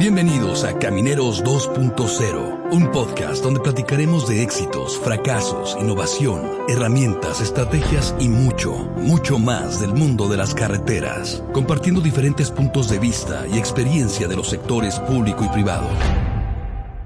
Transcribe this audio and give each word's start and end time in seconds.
Bienvenidos 0.00 0.64
a 0.64 0.78
Camineros 0.78 1.44
2.0, 1.44 2.72
un 2.72 2.90
podcast 2.90 3.44
donde 3.44 3.60
platicaremos 3.60 4.26
de 4.26 4.42
éxitos, 4.42 4.98
fracasos, 4.98 5.76
innovación, 5.78 6.40
herramientas, 6.68 7.42
estrategias 7.42 8.14
y 8.18 8.30
mucho, 8.30 8.72
mucho 8.96 9.38
más 9.38 9.78
del 9.78 9.92
mundo 9.92 10.26
de 10.26 10.38
las 10.38 10.54
carreteras, 10.54 11.44
compartiendo 11.52 12.00
diferentes 12.00 12.50
puntos 12.50 12.88
de 12.88 12.98
vista 12.98 13.46
y 13.52 13.58
experiencia 13.58 14.26
de 14.26 14.36
los 14.36 14.48
sectores 14.48 14.98
público 15.00 15.44
y 15.44 15.48
privado. 15.48 15.90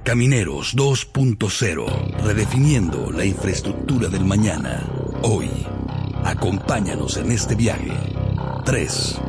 Camineros 0.04 0.76
2.0, 0.76 2.22
redefiniendo 2.22 3.10
la 3.10 3.24
infraestructura 3.24 4.06
del 4.06 4.24
mañana. 4.24 4.88
Hoy, 5.22 5.50
acompáñanos 6.22 7.16
en 7.16 7.32
este 7.32 7.56
viaje. 7.56 7.90
3, 8.64 9.20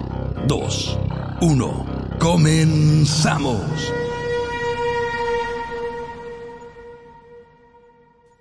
2, 0.48 1.00
1. 1.42 1.95
Comenzamos. 2.26 3.94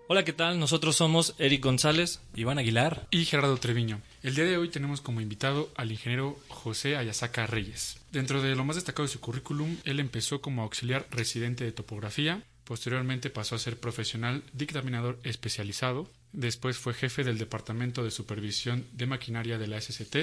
Hola, 0.08 0.24
¿qué 0.24 0.32
tal? 0.32 0.58
Nosotros 0.58 0.96
somos 0.96 1.34
Eric 1.36 1.62
González, 1.62 2.20
Iván 2.34 2.56
Aguilar 2.56 3.06
y 3.10 3.26
Gerardo 3.26 3.58
Treviño. 3.58 4.00
El 4.22 4.36
día 4.36 4.44
de 4.44 4.56
hoy 4.56 4.70
tenemos 4.70 5.02
como 5.02 5.20
invitado 5.20 5.68
al 5.76 5.92
ingeniero 5.92 6.38
José 6.48 6.96
Ayasaca 6.96 7.46
Reyes. 7.46 7.98
Dentro 8.10 8.40
de 8.40 8.56
lo 8.56 8.64
más 8.64 8.76
destacado 8.76 9.06
de 9.06 9.12
su 9.12 9.20
currículum, 9.20 9.76
él 9.84 10.00
empezó 10.00 10.40
como 10.40 10.62
auxiliar 10.62 11.06
residente 11.10 11.64
de 11.64 11.72
topografía, 11.72 12.42
posteriormente 12.64 13.28
pasó 13.28 13.54
a 13.54 13.58
ser 13.58 13.78
profesional 13.78 14.44
dictaminador 14.54 15.20
especializado, 15.24 16.08
después 16.32 16.78
fue 16.78 16.94
jefe 16.94 17.22
del 17.22 17.36
Departamento 17.36 18.02
de 18.02 18.10
Supervisión 18.10 18.86
de 18.92 19.04
Maquinaria 19.04 19.58
de 19.58 19.66
la 19.66 19.78
SCT, 19.78 20.16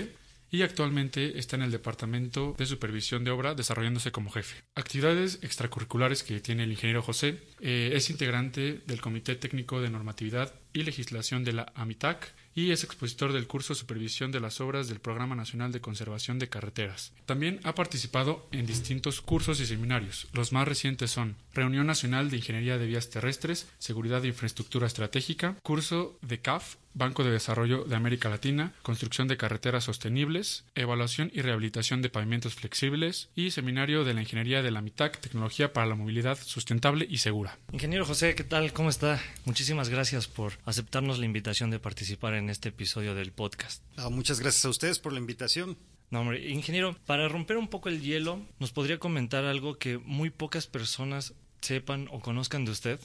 y 0.52 0.62
actualmente 0.64 1.40
está 1.40 1.55
en 1.55 1.64
el 1.64 1.72
Departamento 1.72 2.54
de 2.58 2.66
Supervisión 2.66 3.23
de 3.23 3.32
Obra 3.32 3.55
desarrollándose 3.55 4.12
como 4.12 4.30
jefe. 4.30 4.64
Actividades 4.76 5.40
extracurriculares 5.41 6.24
que 6.24 6.41
tiene 6.41 6.63
el 6.63 6.71
ingeniero 6.71 7.02
José 7.02 7.40
eh, 7.62 7.91
es 7.94 8.10
integrante 8.10 8.82
del 8.85 9.02
Comité 9.02 9.35
Técnico 9.35 9.82
de 9.82 9.90
Normatividad 9.90 10.54
y 10.74 10.84
Legislación 10.84 11.44
de 11.44 11.54
la 11.54 11.72
AMITAC 11.76 12.34
y 12.54 12.72
es 12.72 12.84
expositor 12.84 13.34
del 13.34 13.48
curso 13.48 13.76
Supervisión 13.76 14.32
de 14.32 14.40
las 14.40 14.60
Obras 14.60 14.88
del 14.88 15.00
Programa 15.00 15.36
Nacional 15.36 15.72
de 15.72 15.82
Conservación 15.82 16.40
de 16.40 16.50
Carreteras. 16.50 17.13
También 17.26 17.60
ha 17.63 17.76
participado 17.76 18.48
en 18.52 18.66
distintos 18.66 19.22
cursos 19.22 19.60
y 19.60 19.66
seminarios. 19.66 20.28
Los 20.34 20.52
más 20.52 20.68
recientes 20.68 21.12
son 21.12 21.36
Reunión 21.54 21.88
Nacional 21.88 22.30
de 22.30 22.38
Ingeniería 22.38 22.78
de 22.78 22.88
Vías 22.88 23.10
Terrestres, 23.10 23.70
Seguridad 23.80 24.22
de 24.22 24.30
Infraestructura 24.30 24.88
Estratégica, 24.88 25.55
curso 25.63 26.18
de 26.22 26.40
CAF, 26.40 26.76
Banco 26.94 27.24
de 27.24 27.32
Desarrollo 27.32 27.85
de 27.85 27.96
América 27.96 28.30
Latina, 28.30 28.74
Construcción 28.82 29.30
de 29.30 29.38
Carreteras 29.38 29.85
Sostenibles, 29.85 30.66
Evaluación 30.76 31.32
y 31.34 31.41
Rehabilitación 31.41 32.02
de 32.02 32.10
Pavimentos 32.10 32.56
Flexibles 32.56 33.30
y 33.34 33.52
Seminario 33.52 34.04
de 34.04 34.13
la 34.13 34.22
Ingeniería 34.22 34.62
de 34.62 34.72
la 34.72 34.82
MITAC, 34.82 35.20
Tecnología 35.20 35.72
para 35.72 35.88
la 35.88 35.96
Movilidad 35.96 36.38
Sustentable 36.38 37.08
y 37.10 37.20
Segura. 37.20 37.58
Ingeniero 37.72 38.06
José, 38.06 38.35
¿qué 38.35 38.44
tal? 38.44 38.74
¿Cómo 38.74 38.90
está? 38.90 39.22
Muchísimas 39.46 39.88
gracias 39.88 40.28
por 40.28 40.54
aceptarnos 40.65 41.20
la 41.20 41.26
invitación 41.26 41.70
de 41.70 41.79
participar 41.79 42.34
en 42.35 42.49
este 42.49 42.70
episodio 42.70 43.15
del 43.15 43.31
podcast. 43.31 43.84
Ah, 43.98 44.09
muchas 44.09 44.40
gracias 44.40 44.65
a 44.65 44.70
ustedes 44.70 44.99
por 44.99 45.13
la 45.13 45.20
invitación. 45.20 45.77
No, 46.09 46.21
hombre, 46.21 46.49
ingeniero, 46.49 46.95
para 47.05 47.29
romper 47.29 47.57
un 47.57 47.70
poco 47.70 47.90
el 47.90 48.01
hielo, 48.01 48.45
¿nos 48.59 48.71
podría 48.71 48.99
comentar 48.99 49.45
algo 49.45 49.77
que 49.77 49.98
muy 49.98 50.29
pocas 50.29 50.67
personas 50.67 51.34
sepan 51.62 52.07
o 52.12 52.20
conozcan 52.20 52.65
de 52.65 52.71
usted? 52.71 52.99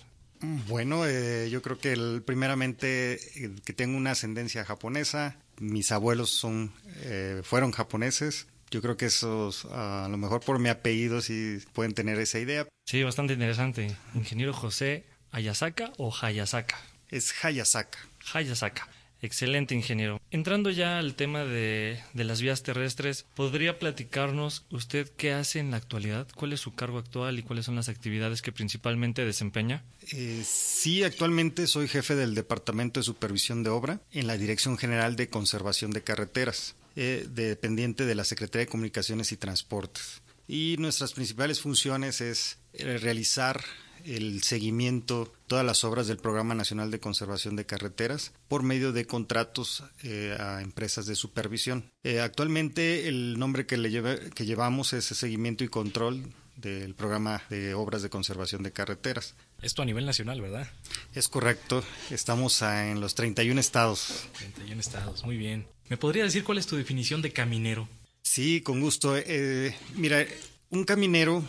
Bueno, 0.68 1.06
eh, 1.06 1.48
yo 1.50 1.62
creo 1.62 1.78
que 1.78 1.92
el, 1.92 2.22
primeramente 2.22 3.14
eh, 3.14 3.54
que 3.64 3.72
tengo 3.72 3.96
una 3.96 4.10
ascendencia 4.10 4.64
japonesa, 4.64 5.38
mis 5.58 5.92
abuelos 5.92 6.30
son 6.30 6.72
eh, 7.02 7.40
fueron 7.42 7.72
japoneses. 7.72 8.48
Yo 8.70 8.82
creo 8.82 8.96
que 8.96 9.06
esos, 9.06 9.64
a 9.66 10.08
lo 10.10 10.16
mejor 10.16 10.40
por 10.40 10.58
mi 10.58 10.68
apellido, 10.68 11.20
sí 11.20 11.58
pueden 11.72 11.94
tener 11.94 12.18
esa 12.18 12.40
idea. 12.40 12.66
Sí, 12.84 13.02
bastante 13.04 13.34
interesante. 13.34 13.96
Ingeniero 14.14 14.52
José 14.52 15.06
Ayasaka 15.30 15.92
o 15.98 16.12
Hayasaka. 16.12 16.76
Es 17.10 17.32
Hayasaka. 17.42 17.98
Hayasaka. 18.32 18.88
Excelente, 19.22 19.74
ingeniero. 19.74 20.20
Entrando 20.30 20.70
ya 20.70 20.98
al 20.98 21.14
tema 21.14 21.44
de, 21.44 21.98
las 22.14 22.42
vías 22.42 22.62
terrestres, 22.62 23.24
¿podría 23.34 23.78
platicarnos 23.78 24.66
usted 24.70 25.10
qué 25.16 25.32
hace 25.32 25.58
en 25.58 25.70
la 25.70 25.78
actualidad? 25.78 26.28
¿Cuál 26.34 26.52
es 26.52 26.60
su 26.60 26.74
cargo 26.74 26.98
actual 26.98 27.38
y 27.38 27.42
cuáles 27.42 27.64
son 27.64 27.76
las 27.76 27.88
actividades 27.88 28.42
que 28.42 28.52
principalmente 28.52 29.24
desempeña? 29.24 29.82
Eh, 30.12 30.42
sí, 30.44 31.02
actualmente 31.02 31.66
soy 31.66 31.88
jefe 31.88 32.14
del 32.14 32.34
Departamento 32.34 33.00
de 33.00 33.04
Supervisión 33.04 33.62
de 33.62 33.70
Obra 33.70 34.00
en 34.12 34.26
la 34.26 34.36
Dirección 34.36 34.76
General 34.76 35.16
de 35.16 35.28
Conservación 35.28 35.92
de 35.92 36.02
Carreteras, 36.02 36.76
eh, 36.94 37.26
dependiente 37.28 38.04
de 38.04 38.14
la 38.14 38.24
Secretaría 38.24 38.66
de 38.66 38.70
Comunicaciones 38.70 39.32
y 39.32 39.36
Transportes. 39.38 40.20
Y 40.46 40.76
nuestras 40.78 41.14
principales 41.14 41.60
funciones 41.60 42.20
es 42.20 42.58
eh, 42.74 42.98
realizar 42.98 43.64
el 44.06 44.42
seguimiento, 44.42 45.32
todas 45.46 45.64
las 45.64 45.84
obras 45.84 46.06
del 46.06 46.16
Programa 46.18 46.54
Nacional 46.54 46.90
de 46.90 47.00
Conservación 47.00 47.56
de 47.56 47.66
Carreteras 47.66 48.32
por 48.48 48.62
medio 48.62 48.92
de 48.92 49.06
contratos 49.06 49.82
eh, 50.02 50.36
a 50.38 50.62
empresas 50.62 51.06
de 51.06 51.14
supervisión. 51.14 51.90
Eh, 52.04 52.20
actualmente 52.20 53.08
el 53.08 53.38
nombre 53.38 53.66
que, 53.66 53.76
le 53.76 54.30
que 54.30 54.46
llevamos 54.46 54.92
es 54.92 55.04
Seguimiento 55.04 55.64
y 55.64 55.68
Control 55.68 56.22
del 56.56 56.94
Programa 56.94 57.42
de 57.50 57.74
Obras 57.74 58.02
de 58.02 58.10
Conservación 58.10 58.62
de 58.62 58.72
Carreteras. 58.72 59.34
Esto 59.62 59.82
a 59.82 59.84
nivel 59.84 60.06
nacional, 60.06 60.40
¿verdad? 60.40 60.68
Es 61.14 61.28
correcto. 61.28 61.84
Estamos 62.10 62.62
en 62.62 63.00
los 63.00 63.14
31 63.14 63.60
estados. 63.60 64.26
31 64.38 64.80
estados, 64.80 65.24
muy 65.24 65.36
bien. 65.36 65.66
¿Me 65.88 65.96
podría 65.96 66.24
decir 66.24 66.44
cuál 66.44 66.58
es 66.58 66.66
tu 66.66 66.76
definición 66.76 67.22
de 67.22 67.32
caminero? 67.32 67.88
Sí, 68.22 68.60
con 68.60 68.80
gusto. 68.80 69.16
Eh, 69.16 69.76
mira, 69.94 70.26
un 70.70 70.84
caminero 70.84 71.44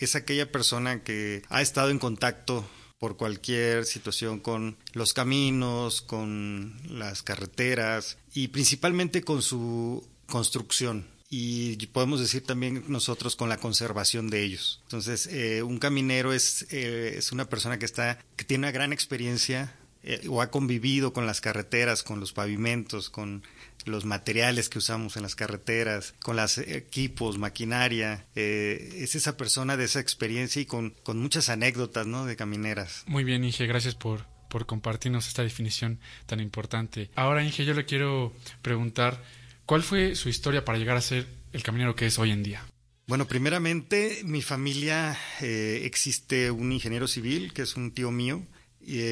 es 0.00 0.16
aquella 0.16 0.50
persona 0.50 1.02
que 1.02 1.42
ha 1.48 1.62
estado 1.62 1.90
en 1.90 1.98
contacto 1.98 2.68
por 2.98 3.16
cualquier 3.16 3.86
situación 3.86 4.40
con 4.40 4.76
los 4.92 5.12
caminos, 5.12 6.02
con 6.02 6.80
las 6.88 7.22
carreteras 7.22 8.18
y 8.34 8.48
principalmente 8.48 9.22
con 9.22 9.40
su 9.42 10.06
construcción 10.26 11.06
y 11.32 11.86
podemos 11.86 12.18
decir 12.18 12.44
también 12.44 12.82
nosotros 12.88 13.36
con 13.36 13.48
la 13.48 13.58
conservación 13.58 14.30
de 14.30 14.42
ellos. 14.42 14.80
Entonces, 14.82 15.28
eh, 15.28 15.62
un 15.62 15.78
caminero 15.78 16.32
es, 16.32 16.66
eh, 16.70 17.14
es 17.16 17.30
una 17.30 17.48
persona 17.48 17.78
que 17.78 17.84
está 17.84 18.18
que 18.34 18.44
tiene 18.44 18.66
una 18.66 18.72
gran 18.72 18.92
experiencia 18.92 19.72
eh, 20.02 20.26
o 20.28 20.42
ha 20.42 20.50
convivido 20.50 21.12
con 21.12 21.26
las 21.26 21.40
carreteras, 21.40 22.02
con 22.02 22.20
los 22.20 22.32
pavimentos, 22.32 23.10
con 23.10 23.42
los 23.84 24.04
materiales 24.04 24.68
que 24.68 24.78
usamos 24.78 25.16
en 25.16 25.22
las 25.22 25.34
carreteras, 25.34 26.14
con 26.22 26.36
los 26.36 26.58
equipos, 26.58 27.38
maquinaria. 27.38 28.26
Eh, 28.34 28.96
es 28.98 29.14
esa 29.14 29.36
persona 29.36 29.76
de 29.76 29.84
esa 29.84 30.00
experiencia 30.00 30.60
y 30.60 30.66
con, 30.66 30.90
con 31.02 31.18
muchas 31.18 31.48
anécdotas 31.48 32.06
¿no? 32.06 32.26
de 32.26 32.36
camineras. 32.36 33.04
Muy 33.06 33.24
bien, 33.24 33.44
Inge, 33.44 33.66
gracias 33.66 33.94
por, 33.94 34.26
por 34.48 34.66
compartirnos 34.66 35.28
esta 35.28 35.42
definición 35.42 36.00
tan 36.26 36.40
importante. 36.40 37.10
Ahora, 37.14 37.44
Inge, 37.44 37.64
yo 37.64 37.74
le 37.74 37.84
quiero 37.84 38.34
preguntar, 38.62 39.22
¿cuál 39.66 39.82
fue 39.82 40.14
su 40.14 40.28
historia 40.28 40.64
para 40.64 40.78
llegar 40.78 40.96
a 40.96 41.02
ser 41.02 41.26
el 41.52 41.62
caminero 41.62 41.94
que 41.94 42.06
es 42.06 42.18
hoy 42.18 42.30
en 42.30 42.42
día? 42.42 42.64
Bueno, 43.06 43.26
primeramente, 43.26 44.20
mi 44.24 44.40
familia 44.40 45.18
eh, 45.40 45.82
existe 45.84 46.50
un 46.52 46.70
ingeniero 46.70 47.08
civil, 47.08 47.52
que 47.52 47.62
es 47.62 47.74
un 47.74 47.90
tío 47.90 48.12
mío, 48.12 48.46
y 48.80 49.02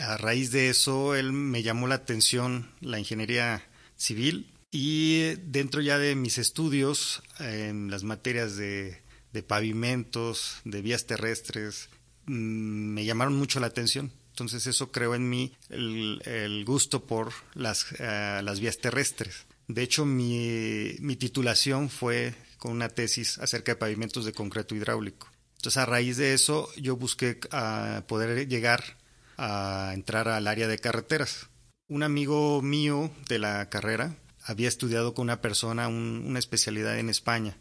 a 0.00 0.16
raíz 0.16 0.50
de 0.50 0.68
eso 0.68 1.14
él 1.14 1.32
me 1.32 1.62
llamó 1.62 1.86
la 1.86 1.96
atención 1.96 2.70
la 2.80 2.98
ingeniería 2.98 3.66
civil 3.96 4.50
y 4.70 5.36
dentro 5.36 5.80
ya 5.80 5.98
de 5.98 6.16
mis 6.16 6.36
estudios 6.38 7.22
en 7.38 7.90
las 7.90 8.02
materias 8.02 8.56
de, 8.56 9.00
pavimentos, 9.46 10.60
de 10.64 10.82
vías 10.82 11.06
terrestres, 11.06 11.88
mm, 12.26 12.32
me 12.32 13.04
llamaron 13.04 13.36
mucho 13.36 13.60
la 13.60 13.68
atención. 13.68 14.12
Entonces 14.30 14.66
eso 14.66 14.90
creó 14.90 15.14
en 15.14 15.30
mí 15.30 15.52
el, 15.70 16.64
gusto 16.66 17.06
por 17.06 17.32
las, 17.54 17.86
eh, 18.00 18.40
las 18.42 18.58
vías 18.58 18.78
terrestres. 18.78 19.46
De 19.68 19.82
hecho, 19.84 20.04
mi 20.06 21.16
titulación 21.20 21.88
fue 21.88 22.34
con 22.58 22.72
una 22.72 22.88
tesis 22.88 23.38
acerca 23.38 23.72
de 23.72 23.76
pavimentos 23.76 24.24
de 24.24 24.32
concreto 24.32 24.74
hidráulico. 24.74 25.28
Entonces, 25.64 25.80
a 25.80 25.86
raíz 25.86 26.18
de 26.18 26.34
eso, 26.34 26.68
yo 26.76 26.94
busqué 26.94 27.40
ah, 27.50 28.02
poder 28.06 28.46
llegar 28.48 28.98
a 29.38 29.92
entrar 29.94 30.28
al 30.28 30.46
área 30.46 30.68
de 30.68 30.78
carreteras. 30.78 31.48
Un 31.88 32.02
amigo 32.02 32.60
mío 32.60 33.10
de 33.30 33.38
la 33.38 33.70
carrera 33.70 34.14
había 34.42 34.68
estudiado 34.68 35.14
con 35.14 35.22
una 35.22 35.40
persona 35.40 35.88
una 35.88 36.38
especialidad 36.38 36.98
en 36.98 37.08
España. 37.08 37.56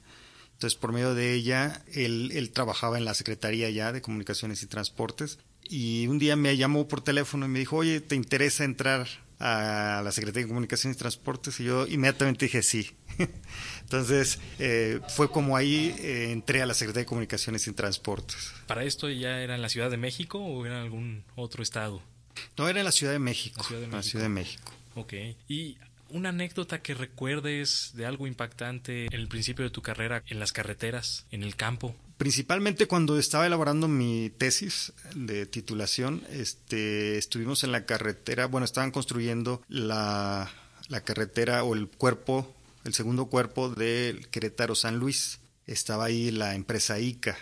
Entonces, 0.52 0.78
por 0.78 0.92
medio 0.92 1.16
de 1.16 1.32
ella, 1.32 1.82
él, 1.94 2.52
trabajaba 2.54 2.98
en 2.98 3.06
la 3.06 3.14
Secretaría 3.14 3.70
ya 3.70 3.94
de 3.94 4.02
Comunicaciones 4.02 4.62
y 4.64 4.68
Transportes. 4.68 5.40
Y 5.62 6.08
un 6.08 6.20
día 6.20 6.36
me 6.36 6.58
llamó 6.58 6.90
por 6.90 7.00
teléfono 7.00 7.46
y 7.46 7.50
me 7.50 7.60
dijo, 7.60 7.78
oye, 7.78 8.02
¿te 8.02 8.18
interesa 8.18 8.66
entrar 8.66 9.08
a 9.44 10.01
la 10.01 10.12
Secretaría 10.12 10.44
de 10.44 10.48
Comunicaciones 10.48 10.98
y 10.98 11.00
Transportes? 11.00 11.60
Y 11.60 11.66
yo 11.66 11.86
inmediatamente 11.88 12.45
dije 12.45 12.63
sí. 12.63 12.92
Entonces, 13.81 14.40
eh, 14.60 15.00
fue 15.10 15.30
como 15.30 15.57
ahí 15.57 15.94
eh, 16.00 16.31
entré 16.31 16.62
a 16.62 16.66
la 16.66 16.74
Secretaría 16.74 17.04
de 17.04 17.07
Comunicaciones 17.07 17.68
y 17.68 17.74
Transportes. 17.74 18.54
¿Para 18.68 18.84
esto 18.84 19.10
ya 19.10 19.42
era 19.42 19.56
en 19.56 19.62
la 19.62 19.69
Ciudad 19.69 19.90
de 19.90 19.98
México 19.98 20.40
o 20.40 20.66
era 20.66 20.78
en 20.78 20.84
algún 20.84 21.24
otro 21.36 21.62
estado? 21.62 22.01
No, 22.57 22.68
era 22.69 22.80
en 22.80 22.86
la 22.86 22.92
Ciudad 22.92 23.13
de 23.13 23.19
México. 23.19 23.66
La 23.92 24.01
Ciudad 24.01 24.25
de 24.25 24.30
México. 24.30 24.72
Ok. 24.95 25.13
¿Y 25.48 25.78
una 26.13 26.30
anécdota 26.30 26.81
que 26.81 26.94
recuerdes 26.94 27.92
de 27.95 28.06
algo 28.06 28.28
impactante 28.28 29.07
en 29.07 29.13
el 29.13 29.28
principio 29.28 29.66
de 29.66 29.72
tu 29.72 29.81
carrera 29.81 30.24
en 30.28 30.40
las 30.40 30.54
carreteras, 30.54 31.25
en 31.31 31.44
el 31.44 31.56
campo. 31.56 31.95
Principalmente 32.24 32.88
cuando 32.88 33.20
estaba 33.20 33.46
elaborando 33.46 33.90
mi 33.90 34.30
tesis 34.30 34.94
de 35.14 35.46
titulación, 35.46 36.24
este, 36.30 37.18
estuvimos 37.18 37.66
en 37.66 37.74
la 37.74 37.86
carretera, 37.86 38.46
bueno, 38.46 38.64
estaban 38.64 38.92
construyendo 38.92 39.62
la, 39.68 40.50
carretera 41.04 41.66
o 41.66 41.74
el 41.74 41.90
cuerpo, 41.90 42.56
el 42.86 42.94
segundo 42.94 43.25
cuerpo 43.25 43.68
del 43.68 44.30
Querétaro 44.30 44.74
San 44.74 45.00
Luis. 45.00 45.42
Estaba 45.68 46.06
ahí 46.06 46.31
la 46.31 46.56
empresa 46.56 46.98
ICA. 46.98 47.38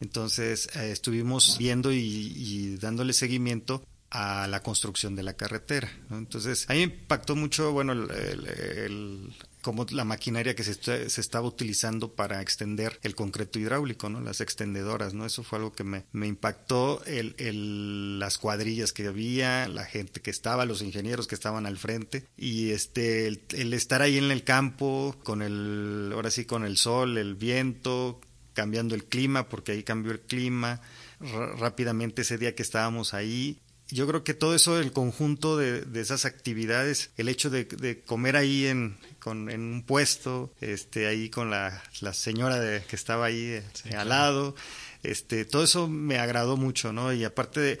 Entonces 0.00 0.68
eh, 0.76 0.90
estuvimos 0.90 1.56
viendo 1.56 1.90
y, 1.90 2.76
dándole 2.76 3.14
seguimiento 3.14 3.82
a 4.10 4.46
la 4.48 4.62
construcción 4.62 5.16
de 5.16 5.22
la 5.22 5.32
carretera. 5.32 5.90
Entonces, 6.10 6.68
a 6.68 6.74
mí 6.74 6.80
me 6.80 6.92
impactó 6.92 7.36
mucho, 7.36 7.72
bueno, 7.72 7.94
el, 7.94 9.32
como 9.62 9.86
la 9.90 10.04
maquinaria 10.04 10.54
que 10.54 10.64
se, 10.64 10.74
se, 10.74 11.20
estaba 11.20 11.46
utilizando 11.46 12.12
para 12.14 12.40
extender 12.40 12.98
el 13.02 13.14
concreto 13.14 13.58
hidráulico, 13.58 14.08
¿no? 14.08 14.20
Las 14.20 14.40
extendedoras, 14.40 15.14
¿no? 15.14 15.26
Eso 15.26 15.42
fue 15.42 15.58
algo 15.58 15.72
que 15.72 15.84
me, 15.84 16.04
me 16.12 16.26
impactó, 16.26 17.02
el, 17.04 17.34
el, 17.38 18.18
las 18.18 18.38
cuadrillas 18.38 18.92
que 18.92 19.06
había, 19.06 19.68
la 19.68 19.84
gente 19.84 20.20
que 20.20 20.30
estaba, 20.30 20.64
los 20.64 20.82
ingenieros 20.82 21.26
que 21.26 21.34
estaban 21.34 21.66
al 21.66 21.78
frente 21.78 22.26
y 22.36 22.70
este, 22.70 23.26
el, 23.26 23.42
el 23.52 23.72
estar 23.74 24.02
ahí 24.02 24.18
en 24.18 24.30
el 24.30 24.44
campo 24.44 25.16
con 25.22 25.42
el, 25.42 26.10
ahora 26.14 26.30
sí, 26.30 26.44
con 26.44 26.64
el 26.64 26.76
sol, 26.76 27.18
el 27.18 27.34
viento, 27.34 28.20
cambiando 28.54 28.94
el 28.94 29.04
clima, 29.04 29.48
porque 29.48 29.72
ahí 29.72 29.82
cambió 29.82 30.12
el 30.12 30.20
clima, 30.20 30.80
rápidamente 31.58 32.22
ese 32.22 32.38
día 32.38 32.54
que 32.54 32.62
estábamos 32.62 33.14
ahí 33.14 33.60
yo 33.90 34.06
creo 34.06 34.24
que 34.24 34.34
todo 34.34 34.54
eso, 34.54 34.78
el 34.78 34.92
conjunto 34.92 35.56
de, 35.56 35.84
esas 36.00 36.24
actividades, 36.24 37.10
el 37.16 37.28
hecho 37.28 37.50
de, 37.50 38.02
comer 38.06 38.36
ahí 38.36 38.66
en, 38.66 38.96
con, 39.18 39.50
en, 39.50 39.60
un 39.60 39.82
puesto, 39.82 40.52
este, 40.60 41.06
ahí 41.06 41.30
con 41.30 41.50
la, 41.50 41.82
la 42.00 42.12
señora 42.12 42.58
de, 42.58 42.82
que 42.84 42.96
estaba 42.96 43.26
ahí 43.26 43.42
eh, 43.42 43.96
al 43.96 44.08
lado, 44.08 44.54
este, 45.02 45.44
todo 45.44 45.64
eso 45.64 45.88
me 45.88 46.18
agradó 46.18 46.56
mucho, 46.56 46.92
¿no? 46.92 47.12
Y 47.12 47.24
aparte 47.24 47.60
de, 47.60 47.78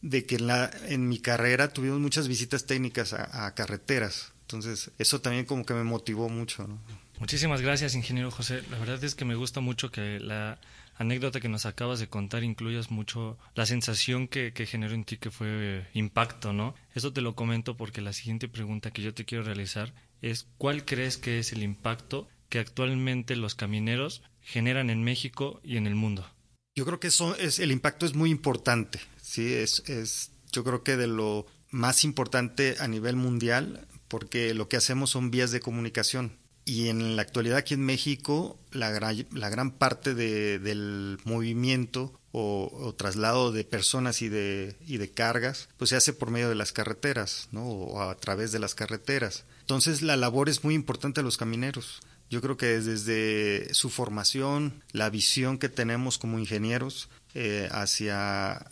de 0.00 0.26
que 0.26 0.36
en, 0.36 0.46
la, 0.46 0.70
en 0.88 1.08
mi 1.08 1.18
carrera 1.18 1.72
tuvimos 1.72 2.00
muchas 2.00 2.28
visitas 2.28 2.66
técnicas 2.66 3.12
a, 3.12 3.46
a 3.46 3.54
carreteras, 3.54 4.32
entonces 4.42 4.90
eso 4.98 5.20
también 5.20 5.44
como 5.44 5.64
que 5.64 5.74
me 5.74 5.84
motivó 5.84 6.28
mucho, 6.28 6.66
¿no? 6.66 6.78
Muchísimas 7.18 7.60
gracias, 7.60 7.94
ingeniero 7.94 8.32
José. 8.32 8.62
La 8.68 8.78
verdad 8.78 9.02
es 9.04 9.14
que 9.14 9.24
me 9.24 9.36
gusta 9.36 9.60
mucho 9.60 9.92
que 9.92 10.18
la 10.18 10.58
anécdota 11.02 11.40
que 11.40 11.48
nos 11.48 11.66
acabas 11.66 12.00
de 12.00 12.08
contar 12.08 12.42
incluyas 12.42 12.90
mucho 12.90 13.38
la 13.54 13.66
sensación 13.66 14.28
que, 14.28 14.52
generó 14.66 14.94
en 14.94 15.04
ti 15.04 15.18
que 15.18 15.30
fue 15.30 15.86
impacto, 15.94 16.52
¿no? 16.52 16.74
Eso 16.94 17.12
te 17.12 17.20
lo 17.20 17.34
comento 17.34 17.76
porque 17.76 18.00
la 18.00 18.12
siguiente 18.12 18.48
pregunta 18.48 18.90
que 18.90 19.02
yo 19.02 19.14
te 19.14 19.24
quiero 19.24 19.44
realizar 19.44 19.94
es 20.20 20.46
¿cuál 20.58 20.84
crees 20.84 21.18
que 21.18 21.38
es 21.38 21.52
el 21.52 21.62
impacto 21.62 22.28
que 22.48 22.58
actualmente 22.58 23.36
los 23.36 23.54
camineros 23.54 24.22
generan 24.40 24.90
en 24.90 25.04
México 25.04 25.60
y 25.62 25.76
en 25.76 25.86
el 25.86 25.94
mundo? 25.94 26.26
Yo 26.74 26.84
creo 26.84 27.00
que 27.00 27.08
eso 27.08 27.36
es 27.36 27.58
el 27.58 27.70
impacto 27.70 28.06
es 28.06 28.14
muy 28.14 28.30
importante, 28.30 29.00
sí, 29.20 29.52
es, 29.52 29.82
es 29.88 30.32
yo 30.52 30.64
creo 30.64 30.82
que 30.82 30.96
de 30.96 31.06
lo 31.06 31.46
más 31.70 32.04
importante 32.04 32.76
a 32.78 32.88
nivel 32.88 33.16
mundial 33.16 33.86
porque 34.08 34.54
lo 34.54 34.68
que 34.68 34.76
hacemos 34.76 35.10
son 35.10 35.30
vías 35.30 35.50
de 35.50 35.60
comunicación 35.60 36.41
y 36.64 36.88
en 36.88 37.16
la 37.16 37.22
actualidad 37.22 37.58
aquí 37.58 37.74
en 37.74 37.84
México 37.84 38.58
la 38.70 38.90
gran, 38.90 39.26
la 39.32 39.48
gran 39.48 39.72
parte 39.72 40.14
de, 40.14 40.58
del 40.58 41.18
movimiento 41.24 42.12
o, 42.34 42.94
traslado 42.96 43.52
de 43.52 43.64
personas 43.64 44.22
y 44.22 44.28
de, 44.28 44.76
y 44.86 44.96
de 44.96 45.10
cargas 45.10 45.68
pues 45.76 45.90
se 45.90 45.96
hace 45.96 46.12
por 46.12 46.30
medio 46.30 46.48
de 46.48 46.54
las 46.54 46.72
carreteras 46.72 47.48
¿no? 47.52 47.66
o 47.66 48.02
a 48.02 48.14
través 48.16 48.52
de 48.52 48.58
las 48.58 48.74
carreteras. 48.74 49.44
Entonces 49.60 50.02
la 50.02 50.16
labor 50.16 50.48
es 50.48 50.64
muy 50.64 50.74
importante 50.74 51.20
a 51.20 51.24
los 51.24 51.36
camineros. 51.36 52.00
Yo 52.30 52.40
creo 52.40 52.56
que 52.56 52.80
desde 52.80 53.74
su 53.74 53.90
formación, 53.90 54.82
la 54.92 55.10
visión 55.10 55.58
que 55.58 55.68
tenemos 55.68 56.16
como 56.16 56.38
ingenieros 56.38 57.10
eh, 57.34 57.68
hacia 57.70 58.70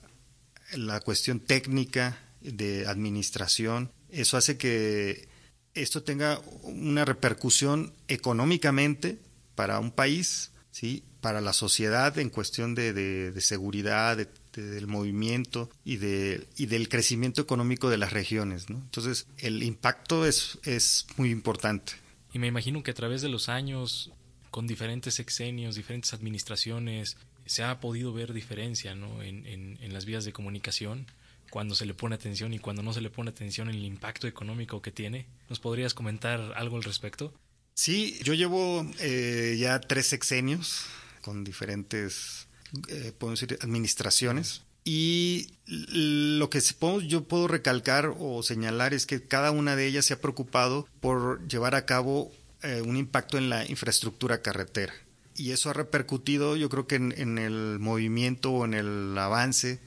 la 0.72 1.00
cuestión 1.00 1.40
técnica 1.40 2.19
de 2.40 2.87
administración, 2.87 3.92
eso 4.08 4.38
hace 4.38 4.56
que 4.56 5.28
esto 5.75 6.02
tenga 6.02 6.40
una 6.62 7.05
repercusión 7.05 7.93
económicamente 8.08 9.19
para 9.55 9.78
un 9.78 9.90
país, 9.90 10.52
¿sí? 10.70 11.05
para 11.20 11.40
la 11.40 11.52
sociedad 11.52 12.19
en 12.19 12.31
cuestión 12.31 12.75
de, 12.75 12.93
de, 12.93 13.40
seguridad, 13.40 14.17
del 14.55 14.87
movimiento 14.87 15.70
y, 15.84 15.96
de, 15.96 16.46
y 16.56 16.67
del 16.67 16.88
crecimiento 16.88 17.43
económico 17.43 17.90
de 17.90 17.99
las 17.99 18.12
regiones. 18.12 18.70
¿no? 18.70 18.78
Entonces, 18.78 19.26
el 19.38 19.62
impacto 19.62 20.26
es, 20.26 20.58
es 20.64 21.06
muy 21.17 21.31
importante. 21.31 21.93
Y 22.32 22.38
me 22.38 22.46
imagino 22.46 22.82
que 22.82 22.90
a 22.90 22.94
través 22.94 23.23
de 23.23 23.28
los 23.28 23.49
años, 23.49 24.12
con 24.50 24.66
diferentes 24.66 25.14
sexenios, 25.14 25.75
diferentes 25.75 26.14
administraciones, 26.14 27.16
se 27.44 27.62
ha 27.62 27.81
podido 27.81 28.12
ver 28.12 28.32
diferencia 28.32 28.94
¿no? 28.94 29.23
en, 29.23 29.46
en, 29.46 29.78
en 29.81 29.93
las 29.93 30.05
vías 30.05 30.25
de 30.25 30.32
comunicación 30.32 31.06
cuando 31.50 31.75
se 31.75 31.85
le 31.85 31.94
pone 31.94 32.14
atención 32.14 32.55
y 32.55 32.58
cuando 32.58 32.82
no 32.82 32.93
se 32.93 33.00
le 33.00 33.11
pone 33.11 33.31
atención 33.31 33.69
en 33.69 33.75
el 33.75 33.85
impacto 33.85 34.26
económico 34.26 34.81
que 34.81 34.93
tiene. 34.93 35.26
¿Nos 35.49 35.61
podrías 35.61 35.93
comentar 35.93 36.52
algo 36.56 36.76
al 36.76 36.85
respecto? 36.85 37.35
Sí, 37.75 38.19
yo 38.23 38.35
llevo 38.35 38.87
eh, 39.00 39.56
ya 39.58 39.81
tres 39.81 40.06
sexenios 40.06 40.87
con 41.23 41.44
diferentes, 41.44 42.47
eh, 42.88 43.12
administraciones. 43.61 44.62
Y 44.85 45.49
lo 45.67 46.49
que 46.49 46.61
yo 47.06 47.25
puedo 47.25 47.49
recalcar 47.49 48.14
o 48.19 48.43
señalar 48.43 48.94
es 48.94 49.05
que 49.05 49.23
cada 49.23 49.50
una 49.50 49.76
de 49.76 49.87
ellas 49.87 50.06
se 50.06 50.14
ha 50.14 50.20
preocupado 50.20 50.88
por 51.00 51.47
llevar 51.49 51.75
a 51.75 51.85
cabo 51.85 52.32
eh, 52.62 52.82
un 52.85 52.97
impacto 52.97 53.37
en 53.37 53.50
la 53.50 53.69
infraestructura 53.69 54.41
carretera. 54.41 54.94
Y 55.37 55.52
eso 55.52 55.70
ha 55.70 55.75
repercutido, 55.75 56.56
yo 56.56 56.69
creo 56.69 56.87
que 56.87 56.97
en 56.97 57.38
el 57.38 57.79
movimiento 57.79 58.52
o 58.52 58.64
en 58.64 58.75
el 58.75 59.17
avance 59.17 59.81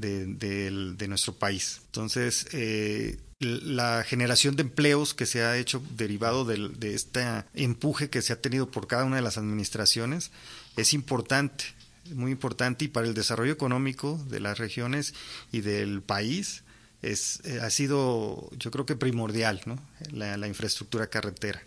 de, 0.00 1.06
nuestro 1.08 1.34
país. 1.34 1.80
Entonces, 1.86 2.46
eh, 2.52 3.18
la 3.40 4.04
generación 4.04 4.56
de 4.56 4.62
empleos 4.62 5.14
que 5.14 5.26
se 5.26 5.42
ha 5.42 5.56
hecho 5.56 5.82
derivado 5.90 6.44
de, 6.44 6.68
de, 6.68 6.94
este 6.94 7.22
empuje 7.54 8.10
que 8.10 8.22
se 8.22 8.32
ha 8.32 8.40
tenido 8.40 8.70
por 8.70 8.86
cada 8.86 9.04
una 9.04 9.16
de 9.16 9.22
las 9.22 9.38
administraciones 9.38 10.30
es 10.76 10.94
importante, 10.94 11.64
muy 12.14 12.32
importante 12.32 12.84
y 12.84 12.88
para 12.88 13.06
el 13.06 13.14
desarrollo 13.14 13.52
económico 13.52 14.22
de 14.28 14.40
las 14.40 14.58
regiones 14.58 15.14
y 15.52 15.60
del 15.60 16.02
país 16.02 16.62
es, 17.02 17.40
eh, 17.44 17.60
ha 17.60 17.70
sido, 17.70 18.50
yo 18.56 18.70
creo 18.70 18.86
que 18.86 18.96
primordial, 18.96 19.60
¿no? 19.66 19.78
la, 20.12 20.36
la 20.36 20.48
infraestructura 20.48 21.08
carretera. 21.08 21.62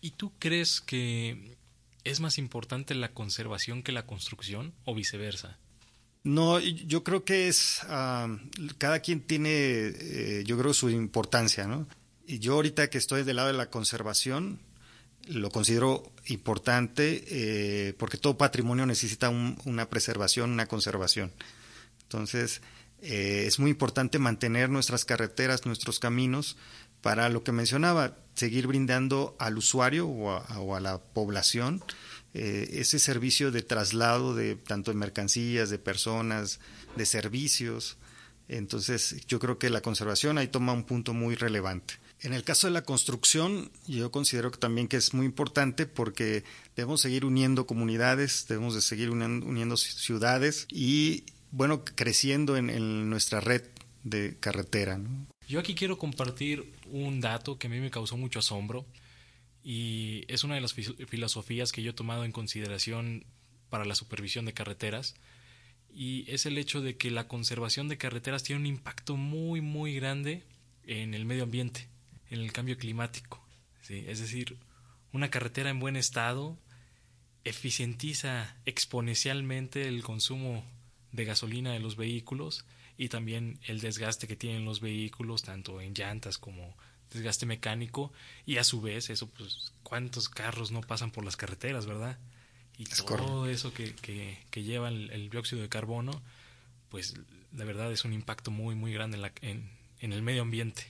¿Y 0.00 0.12
tú 0.12 0.32
crees 0.38 0.80
que 0.80 1.56
es 2.04 2.20
más 2.20 2.38
importante 2.38 2.94
la 2.94 3.12
conservación 3.12 3.82
que 3.82 3.92
la 3.92 4.06
construcción 4.06 4.74
o 4.84 4.94
viceversa? 4.94 5.58
No, 6.26 6.58
yo 6.58 7.04
creo 7.04 7.24
que 7.24 7.46
es, 7.46 7.82
cada 8.78 8.98
quien 8.98 9.20
tiene, 9.20 9.48
eh, 9.52 10.42
yo 10.44 10.58
creo, 10.58 10.74
su 10.74 10.90
importancia, 10.90 11.68
¿no? 11.68 11.86
Y 12.26 12.40
yo 12.40 12.54
ahorita 12.54 12.90
que 12.90 12.98
estoy 12.98 13.22
del 13.22 13.36
lado 13.36 13.46
de 13.46 13.54
la 13.54 13.70
conservación, 13.70 14.58
lo 15.28 15.50
considero 15.50 16.02
importante 16.26 17.22
eh, 17.28 17.94
porque 17.96 18.18
todo 18.18 18.36
patrimonio 18.36 18.86
necesita 18.86 19.28
una 19.28 19.88
preservación, 19.88 20.50
una 20.50 20.66
conservación. 20.66 21.30
Entonces, 22.02 22.60
eh, 23.02 23.44
es 23.46 23.60
muy 23.60 23.70
importante 23.70 24.18
mantener 24.18 24.68
nuestras 24.68 25.04
carreteras, 25.04 25.64
nuestros 25.64 26.00
caminos, 26.00 26.56
para 27.02 27.28
lo 27.28 27.44
que 27.44 27.52
mencionaba, 27.52 28.16
seguir 28.34 28.66
brindando 28.66 29.36
al 29.38 29.58
usuario 29.58 30.08
o 30.08 30.74
a 30.74 30.80
la 30.80 30.98
población 30.98 31.84
eh, 32.38 32.80
ese 32.80 32.98
servicio 32.98 33.50
de 33.50 33.62
traslado 33.62 34.34
de 34.34 34.56
tanto 34.56 34.90
de 34.90 34.98
mercancías, 34.98 35.70
de 35.70 35.78
personas, 35.78 36.60
de 36.94 37.06
servicios. 37.06 37.96
Entonces, 38.46 39.24
yo 39.26 39.38
creo 39.38 39.58
que 39.58 39.70
la 39.70 39.80
conservación 39.80 40.36
ahí 40.36 40.46
toma 40.46 40.74
un 40.74 40.84
punto 40.84 41.14
muy 41.14 41.34
relevante. 41.34 41.94
En 42.20 42.34
el 42.34 42.44
caso 42.44 42.66
de 42.66 42.74
la 42.74 42.82
construcción, 42.82 43.70
yo 43.86 44.10
considero 44.10 44.50
que 44.50 44.58
también 44.58 44.86
que 44.86 44.98
es 44.98 45.14
muy 45.14 45.24
importante 45.24 45.86
porque 45.86 46.44
debemos 46.76 47.00
seguir 47.00 47.24
uniendo 47.24 47.66
comunidades, 47.66 48.44
debemos 48.46 48.74
de 48.74 48.82
seguir 48.82 49.08
uniendo 49.08 49.78
ciudades 49.78 50.66
y, 50.70 51.24
bueno, 51.52 51.86
creciendo 51.86 52.58
en, 52.58 53.08
nuestra 53.08 53.40
red 53.40 53.62
de 54.04 54.36
carretera. 54.40 55.00
Yo 55.48 55.58
aquí 55.58 55.74
quiero 55.74 55.96
compartir 55.96 56.70
un 56.92 57.22
dato 57.22 57.58
que 57.58 57.68
a 57.68 57.70
mí 57.70 57.80
me 57.80 57.90
causó 57.90 58.18
mucho 58.18 58.40
asombro 58.40 58.84
y 59.68 60.24
es 60.28 60.44
una 60.44 60.54
de 60.54 60.60
las 60.60 60.74
filosofías 60.74 61.72
que 61.72 61.82
yo 61.82 61.90
he 61.90 61.92
tomado 61.92 62.22
en 62.22 62.30
consideración 62.30 63.26
para 63.68 63.84
la 63.84 63.96
supervisión 63.96 64.44
de 64.44 64.52
carreteras 64.52 65.16
y 65.90 66.24
es 66.30 66.46
el 66.46 66.56
hecho 66.56 66.80
de 66.80 66.96
que 66.96 67.10
la 67.10 67.26
conservación 67.26 67.88
de 67.88 67.98
carreteras 67.98 68.44
tiene 68.44 68.60
un 68.60 68.66
impacto 68.66 69.16
muy 69.16 69.60
muy 69.60 69.96
grande 69.96 70.44
en 70.84 71.14
el 71.14 71.24
medio 71.24 71.42
ambiente, 71.42 71.88
en 72.30 72.42
el 72.42 72.52
cambio 72.52 72.78
climático. 72.78 73.44
Es 73.88 74.20
decir, 74.20 74.56
una 75.12 75.30
carretera 75.30 75.70
en 75.70 75.80
buen 75.80 75.96
estado 75.96 76.56
eficientiza 77.42 78.56
exponencialmente 78.66 79.88
el 79.88 80.04
consumo 80.04 80.64
de 81.10 81.24
gasolina 81.24 81.72
de 81.72 81.80
los 81.80 81.96
vehículos 81.96 82.64
y 82.96 83.08
también 83.08 83.58
el 83.64 83.80
desgaste 83.80 84.28
que 84.28 84.36
tienen 84.36 84.64
los 84.64 84.80
vehículos, 84.80 85.42
tanto 85.42 85.80
en 85.80 85.92
llantas 85.92 86.38
como 86.38 86.76
desgaste 87.12 87.46
mecánico 87.46 88.12
y 88.44 88.58
a 88.58 88.64
su 88.64 88.80
vez 88.80 89.10
eso, 89.10 89.28
pues, 89.28 89.72
¿cuántos 89.82 90.28
carros 90.28 90.70
no 90.70 90.80
pasan 90.80 91.10
por 91.10 91.24
las 91.24 91.36
carreteras, 91.36 91.86
verdad? 91.86 92.18
Y 92.78 92.84
todo 92.84 93.48
eso 93.48 93.72
que, 93.72 93.94
que, 93.94 94.62
lleva 94.62 94.88
el, 94.88 95.30
dióxido 95.30 95.62
de 95.62 95.68
carbono, 95.68 96.22
pues 96.90 97.14
la 97.52 97.64
verdad 97.64 97.90
es 97.90 98.04
un 98.04 98.12
impacto 98.12 98.50
muy, 98.50 98.74
muy 98.74 98.92
grande 98.92 99.16
en, 99.16 99.22
la, 99.22 99.32
en, 99.40 99.70
en 100.00 100.12
el 100.12 100.22
medio 100.22 100.42
ambiente, 100.42 100.86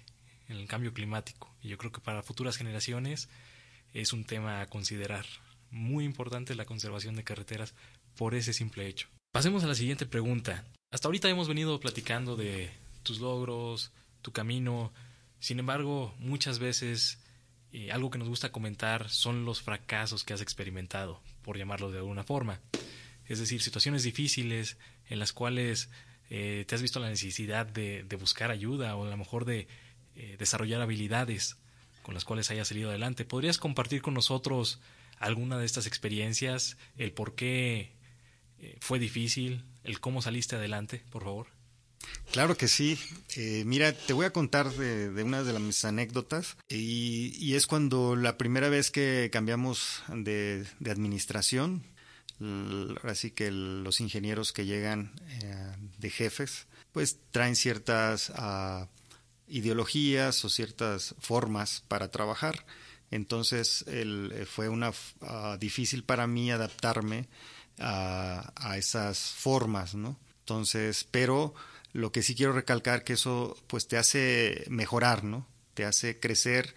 en 0.49 0.57
el 0.57 0.67
cambio 0.67 0.93
climático. 0.93 1.55
Y 1.63 1.69
yo 1.69 1.79
creo 1.79 1.93
que 1.93 2.01
para 2.01 2.25
futuras 2.25 2.57
generaciones 2.57 3.29
es 3.95 4.13
un 4.13 4.25
tema 4.25 4.61
a 4.61 4.67
considerar. 4.67 5.27
Muy 5.71 6.05
importante 6.05 6.55
la 6.55 6.65
conservación 6.65 7.15
de 7.15 7.25
carreteras 7.25 7.75
por 8.17 8.35
ese 8.35 8.53
simple 8.53 8.89
hecho. 8.89 9.09
Pasemos 9.33 9.63
a 9.65 9.69
la 9.69 9.75
siguiente 9.75 10.07
pregunta. 10.07 10.65
Hasta 10.91 11.09
ahorita 11.09 11.29
hemos 11.29 11.47
venido 11.47 11.79
platicando 11.79 12.37
de 12.37 12.71
tus 13.03 13.21
logros, 13.21 13.93
tu 14.23 14.33
camino. 14.33 14.93
Sin 15.41 15.59
embargo, 15.59 16.15
muchas 16.19 16.59
veces 16.59 17.19
eh, 17.73 17.93
algo 17.93 18.11
que 18.11 18.19
nos 18.19 18.29
gusta 18.29 18.53
comentar 18.53 19.11
son 19.11 19.45
los 19.45 19.61
fracasos 19.61 20.25
que 20.25 20.33
has 20.33 20.41
experimentado, 20.41 21.21
por 21.43 21.59
llamarlo 21.59 21.91
de 21.91 21.99
alguna 21.99 22.25
forma. 22.25 22.61
Es 23.27 23.39
decir, 23.39 23.61
situaciones 23.61 24.03
difíciles 24.03 24.79
en 25.09 25.19
las 25.19 25.33
cuales 25.33 25.91
eh, 26.31 26.65
te 26.67 26.75
has 26.75 26.83
visto 26.83 27.01
la 27.01 27.11
necesidad 27.11 27.67
de, 27.67 28.07
buscar 28.19 28.51
ayuda 28.51 28.97
o 28.97 29.05
a 29.05 29.11
lo 29.11 29.17
mejor 29.17 29.45
de 29.45 29.69
eh, 30.15 30.37
desarrollar 30.39 30.81
habilidades 30.81 31.59
con 32.03 32.15
las 32.15 32.25
cuales 32.25 32.51
hayas 32.51 32.69
salido 32.69 32.89
adelante. 32.89 33.25
¿Podrías 33.25 33.59
compartir 33.59 34.01
con 34.01 34.15
nosotros 34.15 34.81
alguna 35.19 35.59
de 35.59 35.67
estas 35.67 35.87
experiencias, 35.87 36.79
el 36.97 37.13
por 37.13 37.35
qué 37.35 37.93
fue 38.81 38.99
difícil, 38.99 39.65
el 39.85 40.01
cómo 40.01 40.23
saliste 40.23 40.57
adelante, 40.57 41.03
por 41.11 41.25
favor? 41.25 41.56
Claro 42.33 42.57
que 42.57 42.69
sí. 42.69 42.99
Eh, 43.37 43.63
mira, 43.65 43.93
te 43.93 44.13
voy 44.13 44.27
a 44.27 44.33
contar 44.33 44.71
de, 44.71 45.23
una 45.23 45.43
de 45.43 45.59
mis 45.59 45.85
anécdotas 45.85 46.57
y, 46.69 47.55
es 47.55 47.67
cuando 47.67 48.17
la 48.17 48.37
primera 48.37 48.69
vez 48.69 48.91
que 48.91 49.31
cambiamos 49.33 50.03
de, 50.09 50.67
administración, 50.85 51.85
así 53.05 53.31
que 53.31 53.51
los 53.51 54.01
ingenieros 54.01 54.53
que 54.53 54.67
llegan 54.67 55.13
eh, 55.29 55.77
de 55.99 56.11
jefes, 56.11 56.67
pues 56.93 57.19
traen 57.31 57.57
ciertas 57.57 58.31
ah, 58.35 58.89
ideologías 59.49 60.45
o 60.45 60.51
ciertas 60.51 61.15
formas 61.21 61.85
para 61.89 62.11
trabajar. 62.11 62.67
Entonces 63.11 63.85
eh, 63.87 64.47
fue 64.51 64.69
una 64.69 64.93
ah, 65.23 65.57
difícil 65.59 66.05
para 66.05 66.27
mí 66.27 66.51
adaptarme 66.51 67.29
a, 67.79 68.53
a 68.57 68.77
esas 68.77 69.19
formas, 69.19 69.95
¿no? 69.95 70.19
Entonces, 70.41 71.07
pero 71.11 71.55
lo 71.97 72.13
que 72.13 72.23
sí 72.23 72.35
quiero 72.35 72.53
recalcar 72.53 73.05
que 73.05 73.15
eso 73.15 73.57
pues 73.69 73.89
te 73.89 73.97
hace 73.97 74.65
mejorar, 74.69 75.25
¿no? 75.25 75.47
Te 75.73 75.87
hace 75.87 76.21
crecer, 76.21 76.75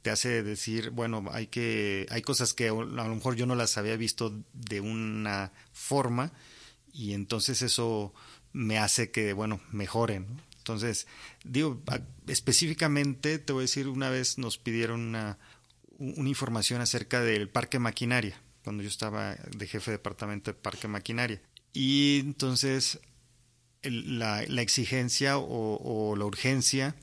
te 0.00 0.10
hace 0.10 0.42
decir, 0.42 0.90
bueno, 0.90 1.24
hay 1.30 1.46
que 1.48 2.06
hay 2.10 2.22
cosas 2.22 2.54
que 2.54 2.68
a 2.68 2.72
lo 2.72 3.14
mejor 3.14 3.36
yo 3.36 3.44
no 3.44 3.54
las 3.54 3.76
había 3.76 3.96
visto 3.96 4.42
de 4.54 4.80
una 4.80 5.52
forma 5.72 6.32
y 6.90 7.12
entonces 7.12 7.60
eso 7.60 8.14
me 8.54 8.78
hace 8.78 9.10
que, 9.10 9.34
bueno, 9.34 9.60
mejoren. 9.72 10.26
Entonces, 10.56 11.06
digo, 11.44 11.82
específicamente 12.26 13.38
te 13.38 13.52
voy 13.52 13.62
a 13.62 13.68
decir, 13.68 13.88
una 13.88 14.08
vez 14.08 14.38
nos 14.38 14.56
pidieron 14.56 15.00
una, 15.00 15.38
una 15.98 16.28
información 16.28 16.80
acerca 16.80 17.20
del 17.20 17.50
parque 17.50 17.78
maquinaria, 17.78 18.40
cuando 18.64 18.82
yo 18.82 18.88
estaba 18.88 19.34
de 19.34 19.66
jefe 19.66 19.90
de 19.90 19.98
departamento 19.98 20.50
de 20.50 20.58
parque 20.58 20.88
maquinaria. 20.88 21.42
Y 21.74 22.20
entonces 22.20 23.00
la, 23.82 24.42
exigencia 24.42 25.38
o, 25.38 26.14
la 26.16 26.24
urgencia 26.24 26.94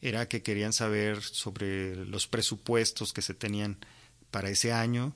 era 0.00 0.28
que 0.28 0.42
querían 0.42 0.72
saber 0.72 1.22
sobre 1.22 1.96
los 2.06 2.26
presupuestos 2.26 3.12
que 3.12 3.22
se 3.22 3.34
tenían 3.34 3.78
para 4.30 4.50
ese 4.50 4.72
año, 4.72 5.14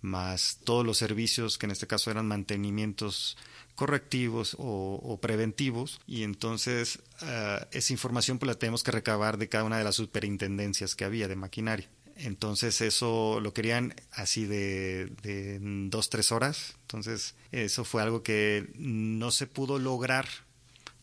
más 0.00 0.58
todos 0.64 0.84
los 0.84 0.98
servicios 0.98 1.58
que 1.58 1.66
en 1.66 1.72
este 1.72 1.86
caso 1.86 2.10
eran 2.10 2.26
mantenimientos 2.26 3.36
correctivos 3.74 4.56
o, 4.58 5.18
preventivos 5.22 6.00
y 6.06 6.22
entonces 6.24 6.98
eh, 7.22 7.66
esa 7.70 7.92
información 7.92 8.38
pues 8.38 8.48
la 8.48 8.58
tenemos 8.58 8.82
que 8.82 8.90
recabar 8.90 9.38
de 9.38 9.48
cada 9.48 9.64
una 9.64 9.78
de 9.78 9.84
las 9.84 9.96
superintendencias 9.96 10.94
que 10.94 11.04
había 11.04 11.28
de 11.28 11.36
maquinaria. 11.36 11.88
Entonces 12.16 12.80
eso 12.80 13.40
lo 13.40 13.52
querían 13.52 13.94
así 14.12 14.44
de, 14.44 15.06
de 15.22 15.58
dos, 15.88 16.10
tres 16.10 16.32
horas. 16.32 16.76
Entonces 16.82 17.34
eso 17.50 17.84
fue 17.84 18.02
algo 18.02 18.22
que 18.22 18.70
no 18.76 19.30
se 19.30 19.46
pudo 19.46 19.78
lograr 19.78 20.26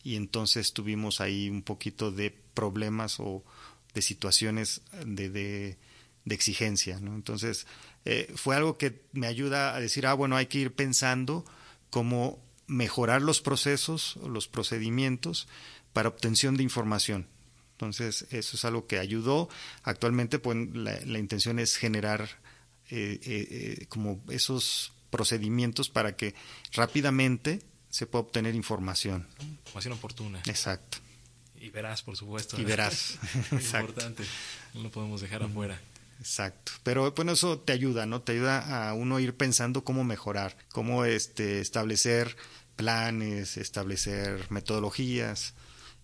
y 0.04 0.16
entonces 0.16 0.74
tuvimos 0.74 1.22
ahí 1.22 1.50
un 1.50 1.62
poquito 1.62 2.12
de 2.12 2.32
problemas 2.54 3.20
o 3.20 3.44
de 3.94 4.02
situaciones 4.02 4.82
de, 5.06 5.30
de, 5.30 5.78
exigencia. 6.26 7.00
¿no? 7.00 7.16
Entonces 7.16 7.66
eh, 8.06 8.32
fue 8.36 8.56
algo 8.56 8.78
que 8.78 9.02
me 9.12 9.28
ayuda 9.28 9.76
a 9.76 9.80
decir, 9.80 10.06
ah, 10.06 10.14
bueno, 10.14 10.36
hay 10.36 10.46
que 10.46 10.60
ir 10.60 10.74
pensando 10.74 11.44
cómo 11.90 12.40
mejorar 12.68 13.22
los 13.22 13.42
procesos, 13.42 14.18
los 14.28 14.48
procedimientos 14.48 15.48
para 15.92 16.10
obtención 16.10 16.56
de 16.56 16.64
información. 16.64 17.28
Entonces, 17.80 18.26
eso 18.32 18.58
es 18.58 18.66
algo 18.66 18.88
que 18.88 19.00
ayudó. 19.00 19.48
Actualmente, 19.84 20.38
pues, 20.38 20.58
la, 20.74 21.18
intención 21.18 21.60
es 21.60 21.78
generar 21.78 22.28
eh, 22.90 23.22
eh, 23.24 23.86
como 23.88 24.22
esos 24.28 24.92
procedimientos 25.10 25.90
para 25.90 26.18
que 26.18 26.36
rápidamente 26.74 27.62
se 27.90 28.06
pueda 28.06 28.26
obtener 28.26 28.54
información. 28.54 29.28
Información 29.40 29.94
oportuna. 29.94 30.42
Exacto. 30.46 30.98
Y 31.56 31.70
verás, 31.70 32.04
por 32.04 32.18
supuesto. 32.18 32.60
Y 32.60 32.66
verás. 32.66 33.18
importante. 33.52 34.26
No 34.74 34.84
lo 34.84 34.92
podemos 34.92 35.22
dejar 35.22 35.44
afuera. 35.44 35.80
Exacto. 36.20 36.74
Pero 36.84 37.14
bueno, 37.14 37.32
eso 37.32 37.60
te 37.60 37.72
ayuda, 37.72 38.06
¿no? 38.06 38.22
Te 38.24 38.34
ayuda 38.34 38.90
a 38.90 38.94
uno 38.94 39.22
ir 39.22 39.38
pensando 39.38 39.86
cómo 39.86 40.04
mejorar, 40.04 40.58
cómo 40.74 41.06
este, 41.06 41.62
establecer 41.62 42.36
planes, 42.76 43.56
establecer 43.56 44.48
metodologías, 44.50 45.54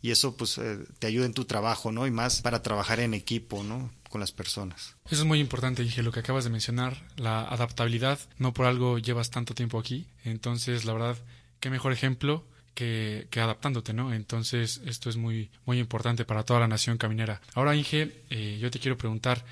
y 0.05 0.11
eso 0.11 0.37
pues 0.37 0.59
eh, 0.59 0.77
te 0.99 1.07
ayuda 1.07 1.25
en 1.25 1.33
tu 1.33 1.45
trabajo, 1.45 1.91
¿no? 1.91 2.05
Y 2.05 2.11
más 2.11 2.43
para 2.43 2.61
trabajar 2.61 2.99
en 2.99 3.15
equipo, 3.15 3.63
¿no? 3.63 3.91
Con 4.07 4.21
las 4.21 4.31
personas. 4.31 4.95
Eso 5.09 5.23
es 5.23 5.25
muy 5.25 5.39
importante, 5.39 5.81
dije, 5.81 6.03
lo 6.03 6.11
que 6.11 6.19
acabas 6.19 6.43
de 6.43 6.51
mencionar, 6.51 7.01
la 7.15 7.41
adaptabilidad, 7.41 8.19
no 8.37 8.53
por 8.53 8.67
algo 8.67 8.99
llevas 8.99 9.31
tanto 9.31 9.55
tiempo 9.55 9.79
aquí, 9.79 10.05
entonces 10.23 10.85
la 10.85 10.93
verdad, 10.93 11.17
qué 11.59 11.71
mejor 11.71 11.91
ejemplo 11.91 12.45
que, 12.75 13.27
que, 13.31 13.39
adaptándote, 13.39 13.93
¿no? 13.93 14.13
Entonces, 14.13 14.79
esto 14.85 15.09
es 15.09 15.17
muy, 15.17 15.49
muy 15.65 15.79
importante 15.79 16.23
para 16.23 16.43
toda 16.43 16.59
la 16.59 16.67
nación 16.67 16.99
caminera. 16.99 17.41
Ahora, 17.55 17.75
Inge, 17.75 18.23
eh, 18.29 18.59
yo 18.61 18.69
te 18.69 18.77
quiero 18.77 18.99
preguntar, 18.99 19.43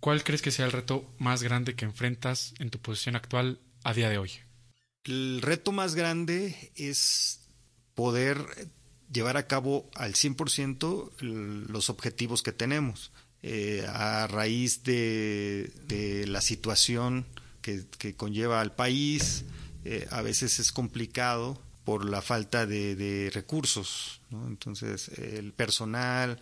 ¿cuál 0.00 0.22
crees 0.22 0.42
que 0.42 0.50
sea 0.50 0.66
el 0.66 0.72
reto 0.72 1.10
más 1.18 1.42
grande 1.42 1.76
que 1.76 1.86
enfrentas 1.86 2.52
en 2.58 2.68
tu 2.68 2.78
posición 2.78 3.16
actual 3.16 3.58
a 3.82 3.94
día 3.94 4.10
de 4.10 4.18
hoy? 4.18 4.32
El 5.04 5.40
reto 5.40 5.72
más 5.72 5.94
grande 5.94 6.72
es 6.76 7.48
poder 7.94 8.44
llevar 9.12 9.36
a 9.36 9.46
cabo 9.46 9.88
al 9.94 10.14
100% 10.14 11.10
los 11.20 11.90
objetivos 11.90 12.42
que 12.42 12.52
tenemos. 12.52 13.12
Eh, 13.42 13.86
a 13.86 14.26
raíz 14.26 14.84
de, 14.84 16.24
la 16.26 16.40
situación 16.40 17.26
que, 17.60 18.14
conlleva 18.16 18.60
al 18.60 18.74
país, 18.74 19.44
eh, 19.84 20.06
a 20.10 20.22
veces 20.22 20.58
es 20.58 20.72
complicado 20.72 21.60
por 21.84 22.08
la 22.08 22.22
falta 22.22 22.64
de, 22.64 23.30
recursos. 23.34 24.22
Entonces, 24.30 25.08
el 25.18 25.52
personal, 25.52 26.40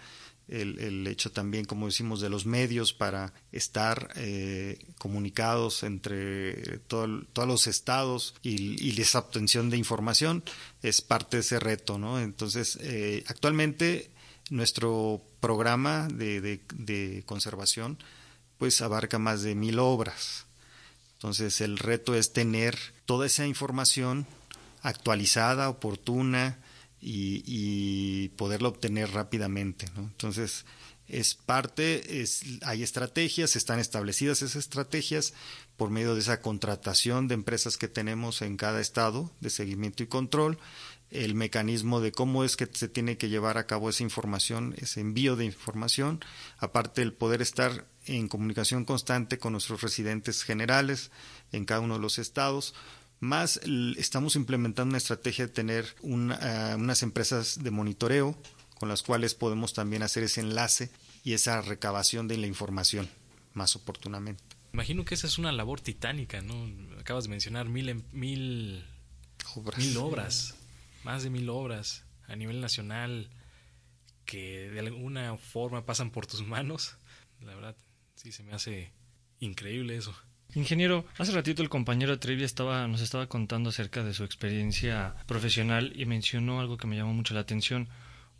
el, 0.49 1.07
hecho 1.07 1.33
también, 1.33 1.65
como 1.65 1.87
decimos, 1.87 2.21
de 2.21 2.29
los 2.29 2.47
medios 2.47 2.93
para 2.93 3.33
estar 3.53 4.13
eh, 4.17 4.79
comunicados 4.99 5.83
entre 5.83 6.79
todos 6.87 7.27
los 7.47 7.67
estados 7.67 8.35
y, 8.43 9.01
esa 9.01 9.21
obtención 9.21 9.71
de 9.71 9.79
información 9.79 10.45
es 10.83 11.01
parte 11.01 11.39
de 11.39 11.41
ese 11.41 11.59
reto, 11.59 11.99
¿no? 11.99 12.21
Entonces, 12.21 12.79
eh, 12.83 13.25
actualmente 13.27 14.11
nuestro 14.51 15.23
programa 15.41 16.09
de, 16.09 16.41
de, 16.41 17.23
conservación 17.27 17.99
pues 18.59 18.81
abarca 18.81 19.19
más 19.19 19.43
de 19.43 19.55
mil 19.55 19.79
obras. 19.81 20.47
Entonces, 21.15 21.61
el 21.61 21.79
reto 21.79 22.15
es 22.15 22.33
tener 22.33 22.79
toda 23.07 23.27
esa 23.27 23.47
información 23.47 24.27
actualizada, 24.83 25.69
oportuna, 25.69 26.59
y, 27.03 27.43
y 27.45 28.29
poderlo 28.31 28.69
obtener 28.69 29.11
rápidamente. 29.11 29.87
¿no? 29.97 30.03
Entonces, 30.03 30.65
es 31.09 31.35
parte, 31.35 32.23
es, 32.23 32.43
hay 32.63 32.83
estrategias, 32.83 33.57
están 33.57 33.79
establecidas 33.79 34.41
esas 34.41 34.57
estrategias 34.57 35.35
por 35.77 35.91
medio 35.91 36.15
de 36.15 36.21
esa 36.21 36.41
contratación 36.41 37.29
de 37.29 37.35
empresas 37.35 37.77
que 37.77 37.89
tenemos 37.89 38.41
en 38.41 38.57
cada 38.57 38.81
estado 38.81 39.31
de 39.41 39.51
seguimiento 39.51 40.03
y 40.03 40.07
control, 40.07 40.59
el 41.11 41.35
mecanismo 41.35 42.01
de 42.01 42.13
cómo 42.13 42.45
es 42.45 42.57
que 42.57 42.67
se 42.73 42.89
tiene 42.89 43.19
que 43.19 43.29
llevar 43.29 43.59
a 43.59 43.67
cabo 43.67 43.91
esa 43.91 44.03
información, 44.03 44.75
ese 44.79 45.01
envío 45.01 45.37
de 45.37 45.45
información, 45.45 46.21
aparte 46.59 47.03
el 47.03 47.13
poder 47.13 47.43
estar 47.43 47.87
en 48.07 48.29
comunicación 48.29 48.85
constante 48.85 49.39
con 49.39 49.53
nuestros 49.53 49.83
residentes 49.83 50.43
generales 50.43 51.11
en 51.53 51.67
cada 51.67 51.81
uno 51.81 51.95
de 51.95 52.01
los 52.01 52.19
estados, 52.19 52.75
más 53.23 53.61
estamos 53.99 54.35
implementando 54.35 54.91
una 54.91 54.99
estrategia 54.99 55.47
de 55.47 55.53
tener 55.53 55.85
eh, 56.03 56.75
unas 56.77 57.03
empresas 57.05 57.63
de 57.63 57.71
monitoreo 57.71 58.37
con 58.81 58.89
las 58.89 59.05
cuales 59.05 59.37
podemos 59.37 59.75
también 59.75 60.03
hacer 60.03 60.25
ese 60.25 60.41
enlace 60.41 60.91
y 61.23 61.35
esa 61.35 61.63
recabación 61.63 62.27
de 62.27 62.37
la 62.37 62.49
información 62.49 63.09
más 63.55 63.77
oportunamente. 63.77 64.43
Imagino 64.73 65.05
que 65.05 65.15
esa 65.15 65.29
es 65.29 65.39
una 65.39 65.53
labor 65.53 65.81
titánica, 65.81 66.41
¿no? 66.43 66.69
Acabas 66.99 67.25
de 67.25 67.31
mencionar 67.31 67.69
mil, 67.69 67.91
em, 67.91 68.03
mil 68.11 68.85
obras. 69.55 69.79
Mil 69.79 69.97
obras, 69.99 70.55
más 71.05 71.23
de 71.23 71.31
mil 71.31 71.49
obras 71.49 72.05
a 72.27 72.35
nivel 72.35 72.61
nacional 72.61 73.31
que 74.25 74.69
de 74.69 74.81
alguna 74.81 75.37
forma 75.37 75.87
pasan 75.87 76.11
por 76.11 76.27
tus 76.27 76.45
manos. 76.47 76.97
La 77.41 77.55
verdad, 77.55 77.77
sí 78.17 78.33
se 78.33 78.43
me 78.43 78.53
hace 78.53 78.91
increíble 79.39 79.97
eso. 79.97 80.13
Ingeniero, 80.55 81.07
hace 81.17 81.33
ratito 81.33 81.63
el 81.63 81.71
compañero 81.71 82.19
Trevi 82.19 82.45
estaba, 82.45 82.87
nos 82.87 83.01
estaba 83.01 83.27
contando 83.27 83.71
acerca 83.71 84.05
de 84.05 84.13
su 84.13 84.23
experiencia 84.23 85.15
profesional 85.27 85.95
y 85.97 86.05
mencionó 86.05 86.61
algo 86.61 86.77
que 86.77 86.87
me 86.87 86.97
llamó 86.97 87.15
mucho 87.15 87.33
la 87.33 87.41
atención. 87.41 87.89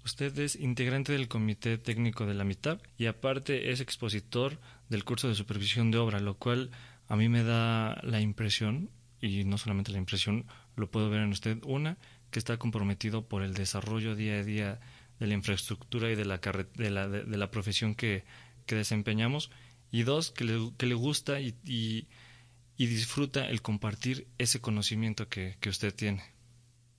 Usted 0.05 0.39
es 0.39 0.57
integrante 0.57 1.13
del 1.13 1.29
Comité 1.29 1.79
Técnico 1.79 2.27
de 2.27 2.35
la 2.35 2.45
mitad 2.45 2.81
y 2.99 3.07
aparte 3.07 3.71
es 3.71 3.81
expositor 3.81 4.59
del 4.91 5.05
curso 5.05 5.29
de 5.29 5.35
supervisión 5.35 5.91
de 5.91 5.99
obra, 5.99 6.21
lo 6.21 6.35
cual 6.35 6.71
a 7.09 7.17
mí 7.17 7.31
me 7.31 7.45
da 7.45 7.99
la 8.03 8.21
impresión, 8.21 8.91
y 9.21 9.45
no 9.45 9.57
solamente 9.57 9.93
la 9.93 9.99
impresión, 9.99 10.45
lo 10.77 10.91
puedo 10.91 11.09
ver 11.09 11.23
en 11.23 11.31
usted, 11.31 11.59
una, 11.65 11.97
que 12.31 12.39
está 12.39 12.59
comprometido 12.59 13.27
por 13.27 13.43
el 13.43 13.55
desarrollo 13.55 14.15
día 14.15 14.35
a 14.35 14.45
día 14.45 14.81
de 15.19 15.27
la 15.27 15.35
infraestructura 15.35 16.11
y 16.11 16.15
de 16.15 16.25
la, 16.27 16.39
de 16.39 16.91
la, 16.91 17.09
de, 17.09 17.37
la 17.37 17.51
profesión 17.51 17.95
que, 17.95 18.25
que, 18.67 18.75
desempeñamos, 18.75 19.51
y 19.93 20.03
dos, 20.03 20.31
que 20.31 20.45
le, 20.45 20.73
que 20.79 20.87
le 20.87 20.95
gusta 20.95 21.39
y, 21.39 22.09
disfruta 22.77 23.49
el 23.49 23.63
compartir 23.63 24.27
ese 24.39 24.61
conocimiento 24.61 25.29
que, 25.29 25.57
usted 25.67 25.95
tiene. 25.95 26.25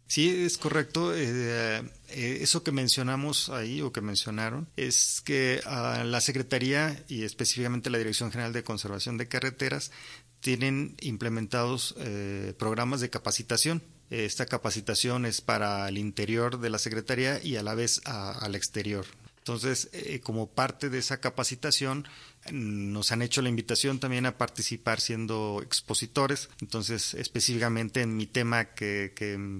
Sí, 0.07 0.29
es 0.29 0.57
correcto. 0.57 1.13
Eh, 1.13 1.81
eh, 2.09 2.37
eso 2.39 2.63
que 2.63 2.71
mencionamos 2.71 3.49
ahí 3.49 3.81
o 3.81 3.91
que 3.91 3.99
mencionaron 3.99 4.69
es 4.77 5.21
que 5.25 5.59
la 5.65 6.21
Secretaría 6.21 7.03
y 7.09 7.23
específicamente 7.23 7.89
la 7.89 7.97
Dirección 7.97 8.31
General 8.31 8.53
de 8.53 8.63
Conservación 8.63 9.17
de 9.17 9.27
Carreteras 9.27 9.91
tienen 10.39 10.95
implementados 11.01 11.95
eh, 11.97 12.53
programas 12.57 13.01
de 13.01 13.09
capacitación. 13.09 13.81
Esta 14.09 14.45
capacitación 14.45 15.25
es 15.25 15.41
para 15.41 15.89
el 15.89 15.97
interior 15.97 16.59
de 16.59 16.69
la 16.69 16.77
Secretaría 16.77 17.43
y 17.43 17.55
a 17.55 17.63
la 17.63 17.73
vez 17.73 18.01
al 18.05 18.53
exterior. 18.53 19.05
Entonces, 19.39 19.89
como 20.21 20.47
parte 20.47 20.89
de 20.89 20.99
esa 20.99 21.19
capacitación, 21.19 22.07
nos 22.51 23.11
han 23.11 23.21
hecho 23.21 23.41
la 23.41 23.49
invitación 23.49 23.99
también 23.99 24.25
a 24.25 24.37
participar 24.37 24.99
siendo 24.99 25.61
expositores. 25.63 26.49
Entonces, 26.61 27.13
específicamente 27.13 28.01
en 28.01 28.17
mi 28.17 28.25
tema 28.25 28.65
que, 28.65 29.13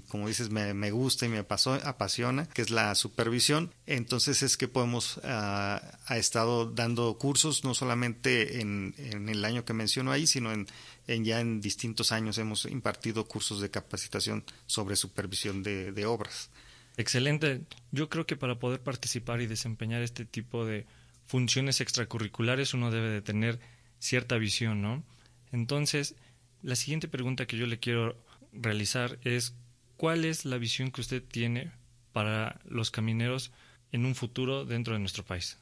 como 0.08 0.28
dices, 0.28 0.50
me, 0.50 0.92
gusta 0.92 1.26
y 1.26 1.30
me 1.30 1.38
apasiona, 1.40 2.46
que 2.48 2.62
es 2.62 2.70
la 2.70 2.96
supervisión. 2.96 3.74
Entonces 3.86 4.44
es 4.44 4.58
que 4.58 4.68
podemos, 4.68 5.18
uh, 5.18 5.22
ha 5.24 6.18
estado 6.18 6.66
dando 6.66 7.18
cursos, 7.18 7.64
no 7.64 7.74
solamente 7.74 8.62
en, 8.62 8.94
el 8.98 9.46
año 9.46 9.66
que 9.66 9.74
menciono 9.74 10.12
ahí, 10.12 10.28
sino 10.28 10.52
en, 10.52 10.68
en, 11.08 11.26
ya 11.26 11.40
en 11.40 11.62
distintos 11.62 12.12
años 12.12 12.38
hemos 12.38 12.66
impartido 12.66 13.26
cursos 13.26 13.62
de 13.62 13.70
capacitación 13.70 14.44
sobre 14.66 14.96
supervisión 14.96 15.64
de 15.64 16.06
obras. 16.06 16.50
Excelente. 16.98 17.62
Yo 17.92 18.10
creo 18.10 18.26
que 18.26 18.36
para 18.36 18.60
poder 18.60 18.82
participar 18.82 19.42
y 19.42 19.48
desempeñar 19.48 20.02
este 20.02 20.26
tipo 20.26 20.66
de 20.66 20.86
funciones 21.34 21.82
extracurriculares 21.82 22.76
uno 22.76 22.92
debe 22.92 23.10
de 23.10 23.24
tener 23.24 23.60
cierta 23.98 24.38
visión, 24.38 24.84
¿no? 24.84 25.04
Entonces, 25.52 26.14
la 26.62 26.76
siguiente 26.76 27.08
pregunta 27.08 27.48
que 27.48 27.58
yo 27.58 27.66
le 27.66 27.80
quiero 27.80 28.24
realizar 28.52 29.18
es 29.24 29.56
¿cuál 29.98 30.26
es 30.26 30.46
la 30.46 30.60
visión 30.60 30.92
que 30.92 31.02
usted 31.02 31.24
tiene 31.24 31.72
para 32.12 32.62
los 32.66 32.92
camineros 32.92 33.52
en 33.92 34.06
un 34.06 34.14
futuro 34.14 34.64
dentro 34.64 34.94
de 34.94 35.00
nuestro 35.00 35.26
país? 35.26 35.58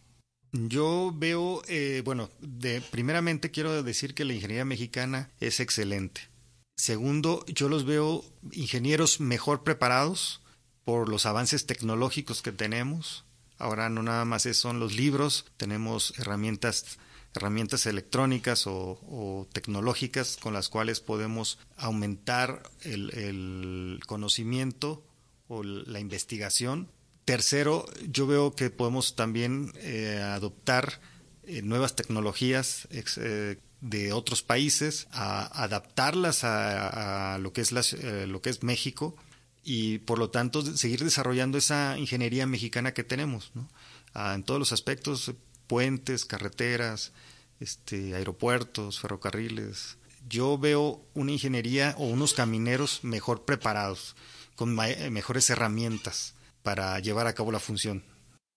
Yo 0.51 1.13
veo, 1.15 1.61
eh, 1.69 2.01
bueno, 2.03 2.29
de, 2.41 2.81
primeramente 2.81 3.49
quiero 3.49 3.81
decir 3.81 4.13
que 4.13 4.25
la 4.25 4.33
ingeniería 4.33 4.65
mexicana 4.65 5.29
es 5.39 5.61
excelente. 5.61 6.27
Segundo, 6.75 7.45
yo 7.47 7.69
los 7.69 7.85
veo 7.85 8.25
ingenieros 8.51 9.21
mejor 9.21 9.63
preparados 9.63 10.41
por 10.83 11.07
los 11.07 11.25
avances 11.25 11.65
tecnológicos 11.65 12.41
que 12.41 12.51
tenemos, 12.51 13.23
Ahora 13.61 13.89
no 13.89 14.01
nada 14.01 14.25
más 14.25 14.41
son 14.53 14.79
los 14.79 14.95
libros, 14.95 15.45
tenemos 15.57 16.13
herramientas 16.17 16.97
herramientas 17.35 17.85
electrónicas 17.85 18.65
o, 18.65 19.47
tecnológicas 19.53 20.37
con 20.37 20.53
las 20.53 20.67
cuales 20.67 20.99
podemos 20.99 21.59
aumentar 21.77 22.63
el, 22.81 23.99
conocimiento 24.05 25.03
o 25.47 25.63
la 25.63 25.99
investigación. 25.99 26.89
Tercero, 27.23 27.85
yo 28.09 28.25
veo 28.27 28.55
que 28.55 28.69
podemos 28.69 29.15
también 29.15 29.71
eh, 29.77 30.19
adoptar 30.21 30.99
eh, 31.43 31.61
nuevas 31.61 31.95
tecnologías 31.95 32.87
eh, 32.91 33.57
de 33.79 34.11
otros 34.11 34.41
países, 34.41 35.07
a 35.11 35.63
adaptarlas 35.63 36.43
a, 36.43 37.37
lo 37.39 37.53
que 37.53 37.61
es 37.61 37.71
lo 37.71 38.41
que 38.41 38.49
es 38.49 38.63
México 38.63 39.15
y 39.63 39.99
por 39.99 40.19
lo 40.19 40.29
tanto 40.29 40.61
seguir 40.75 41.03
desarrollando 41.03 41.57
esa 41.57 41.97
ingeniería 41.97 42.47
mexicana 42.47 42.93
que 42.93 43.03
tenemos 43.03 43.51
¿no? 43.53 43.69
Ah, 44.13 44.33
en 44.35 44.43
todos 44.43 44.59
los 44.59 44.71
aspectos 44.71 45.33
puentes 45.67 46.25
carreteras 46.25 47.13
este 47.59 48.15
aeropuertos 48.15 48.99
ferrocarriles. 48.99 49.97
Yo 50.27 50.57
veo 50.57 51.05
una 51.13 51.31
ingeniería 51.31 51.95
o 51.97 52.05
unos 52.07 52.33
camineros 52.33 53.03
mejor 53.03 53.45
preparados 53.45 54.15
con 54.55 54.75
mejores 54.75 55.49
herramientas 55.49 56.35
para 56.63 56.99
llevar 56.99 57.27
a 57.27 57.33
cabo 57.33 57.51
la 57.51 57.59
función. 57.59 58.03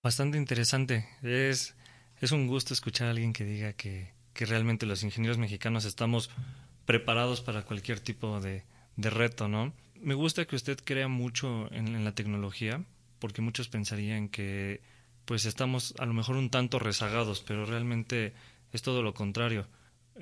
Bastante 0.02 0.36
interesante. 0.38 1.08
Es 1.22 1.74
es 2.20 2.32
un 2.32 2.46
gusto 2.46 2.72
escuchar 2.72 3.08
a 3.08 3.10
alguien 3.10 3.32
que 3.32 3.44
diga 3.44 3.74
que, 3.74 4.12
que 4.32 4.46
realmente 4.46 4.86
los 4.86 5.02
ingenieros 5.02 5.38
mexicanos 5.38 5.84
estamos 5.84 6.30
preparados 6.86 7.40
para 7.40 7.62
cualquier 7.62 8.00
tipo 8.00 8.40
de, 8.40 8.64
de 8.96 9.10
reto 9.10 9.48
no 9.48 9.72
me 10.04 10.14
gusta 10.14 10.44
que 10.44 10.56
usted 10.56 10.78
crea 10.84 11.08
mucho 11.08 11.72
en, 11.72 12.04
la 12.04 12.14
tecnología, 12.14 12.84
porque 13.18 13.40
muchos 13.40 13.68
pensarían 13.68 14.28
que 14.28 14.82
pues 15.24 15.46
estamos 15.46 15.94
a 15.98 16.04
lo 16.04 16.12
mejor 16.12 16.36
un 16.36 16.50
tanto 16.50 16.78
rezagados, 16.78 17.42
pero 17.46 17.64
realmente 17.64 18.34
es 18.72 18.82
todo 18.82 19.02
lo 19.02 19.14
contrario. 19.14 19.66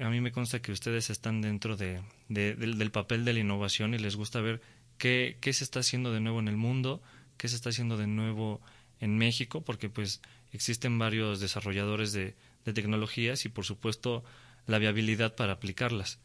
A 0.01 0.09
mí 0.09 0.21
me 0.21 0.31
consta 0.31 0.62
que 0.62 0.71
ustedes 0.71 1.11
están 1.11 1.42
dentro 1.42 1.77
de, 1.77 2.01
del, 2.29 2.90
papel 2.92 3.25
de 3.25 3.33
la 3.33 3.40
innovación 3.40 3.95
y 3.95 3.99
les 3.99 4.14
gusta 4.14 4.40
ver 4.40 4.62
qué, 4.99 5.37
qué 5.40 5.53
se 5.53 5.64
está 5.64 5.81
haciendo 5.81 6.12
de 6.12 6.21
nuevo 6.21 6.38
en 6.38 6.47
el 6.47 6.57
mundo, 6.57 7.03
qué 7.37 7.49
se 7.49 7.57
está 7.57 7.71
haciendo 7.71 7.97
de 7.97 8.07
nuevo 8.07 8.61
en 9.01 9.18
México, 9.18 9.62
porque 9.62 9.90
pues 9.90 10.23
existen 10.53 10.97
varios 10.99 11.40
desarrolladores 11.40 12.12
de, 12.12 12.37
de 12.64 12.73
tecnologías 12.73 13.45
y 13.45 13.49
por 13.49 13.64
supuesto 13.64 14.23
la 14.66 14.79
viabilidad 14.79 15.35
para 15.35 15.55
aplicarlas. 15.55 16.21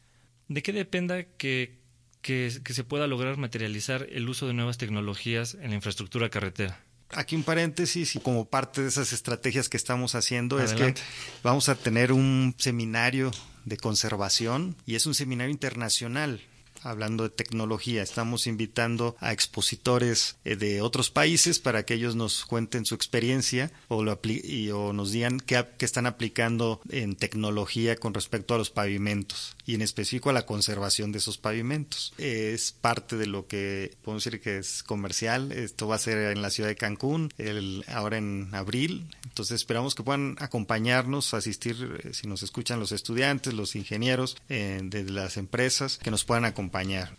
¿De 0.48 0.62
qué 0.62 0.72
dependa 0.74 1.24
que 1.24 1.87
que, 2.22 2.50
se 2.50 2.84
pueda 2.84 3.08
lograr 3.08 3.38
materializar 3.38 4.08
el 4.12 4.30
uso 4.30 4.48
de 4.48 4.54
nuevas 4.54 4.78
tecnologías 4.78 5.56
en 5.56 5.70
la 5.70 5.76
infraestructura 5.76 6.30
carretera. 6.30 6.84
Aquí 7.12 7.36
un 7.36 7.44
paréntesis 7.44 8.16
y 8.16 8.20
como 8.20 8.46
parte 8.46 8.82
de 8.82 8.90
esas 8.90 9.14
estrategias 9.14 9.70
que 9.70 9.78
estamos 9.78 10.14
haciendo 10.14 10.60
es 10.60 10.74
que 10.74 10.94
vamos 11.42 11.70
a 11.70 11.76
tener 11.76 12.12
un 12.12 12.54
seminario 12.58 13.32
de 13.64 13.78
conservación 13.78 14.76
y 14.86 14.96
es 14.96 15.06
un 15.06 15.14
seminario 15.14 15.52
internacional 15.52 16.42
hablando 16.84 17.24
de 17.24 17.30
tecnología. 17.30 18.04
Estamos 18.04 18.48
invitando 18.48 19.16
a 19.20 19.34
expositores 19.34 20.38
eh, 20.46 20.56
de 20.56 20.82
otros 20.82 21.10
países 21.10 21.60
para 21.60 21.84
que 21.84 21.96
ellos 21.96 22.16
nos 22.16 22.46
cuenten 22.46 22.86
su 22.86 22.96
experiencia 22.96 23.72
o, 23.88 24.04
lo 24.04 24.20
y, 24.24 24.70
o 24.72 24.94
nos 24.94 25.12
digan 25.12 25.40
qué, 25.40 25.66
están 25.80 26.06
aplicando 26.06 26.82
en 26.90 27.16
tecnología 27.16 27.96
con 27.96 28.14
respecto 28.14 28.54
a 28.54 28.58
los 28.58 28.70
pavimentos 28.70 29.56
y 29.66 29.76
en 29.76 29.82
específico 29.82 30.30
a 30.30 30.34
la 30.34 30.46
conservación 30.46 31.12
de 31.12 31.20
esos 31.20 31.38
pavimentos. 31.38 32.14
Es 32.18 32.72
parte 32.72 33.18
de 33.18 33.28
lo 33.28 33.48
que 33.48 33.96
podemos 34.04 34.24
decir 34.24 34.42
que 34.42 34.58
es 34.58 34.84
comercial. 34.84 35.52
Esto 35.52 35.88
va 35.88 35.96
a 35.96 36.00
ser 36.00 36.32
en 36.32 36.42
la 36.42 36.50
ciudad 36.50 36.70
de 36.70 36.76
Cancún 36.76 37.32
el, 37.38 37.84
ahora 37.88 38.18
en 38.18 38.50
abril. 38.54 39.08
Entonces 39.24 39.56
esperamos 39.56 39.96
que 39.96 40.04
puedan 40.04 40.36
acompañarnos, 40.40 41.34
asistir, 41.34 42.00
eh, 42.04 42.14
si 42.14 42.28
nos 42.28 42.44
escuchan 42.44 42.80
los 42.80 42.92
estudiantes, 42.92 43.54
los 43.54 43.76
ingenieros 43.76 44.38
eh, 44.50 44.80
de 44.84 45.04
las 45.06 45.38
empresas, 45.38 45.98
que 45.98 46.12
nos 46.12 46.24
puedan 46.24 46.46
acompañar 46.46 46.67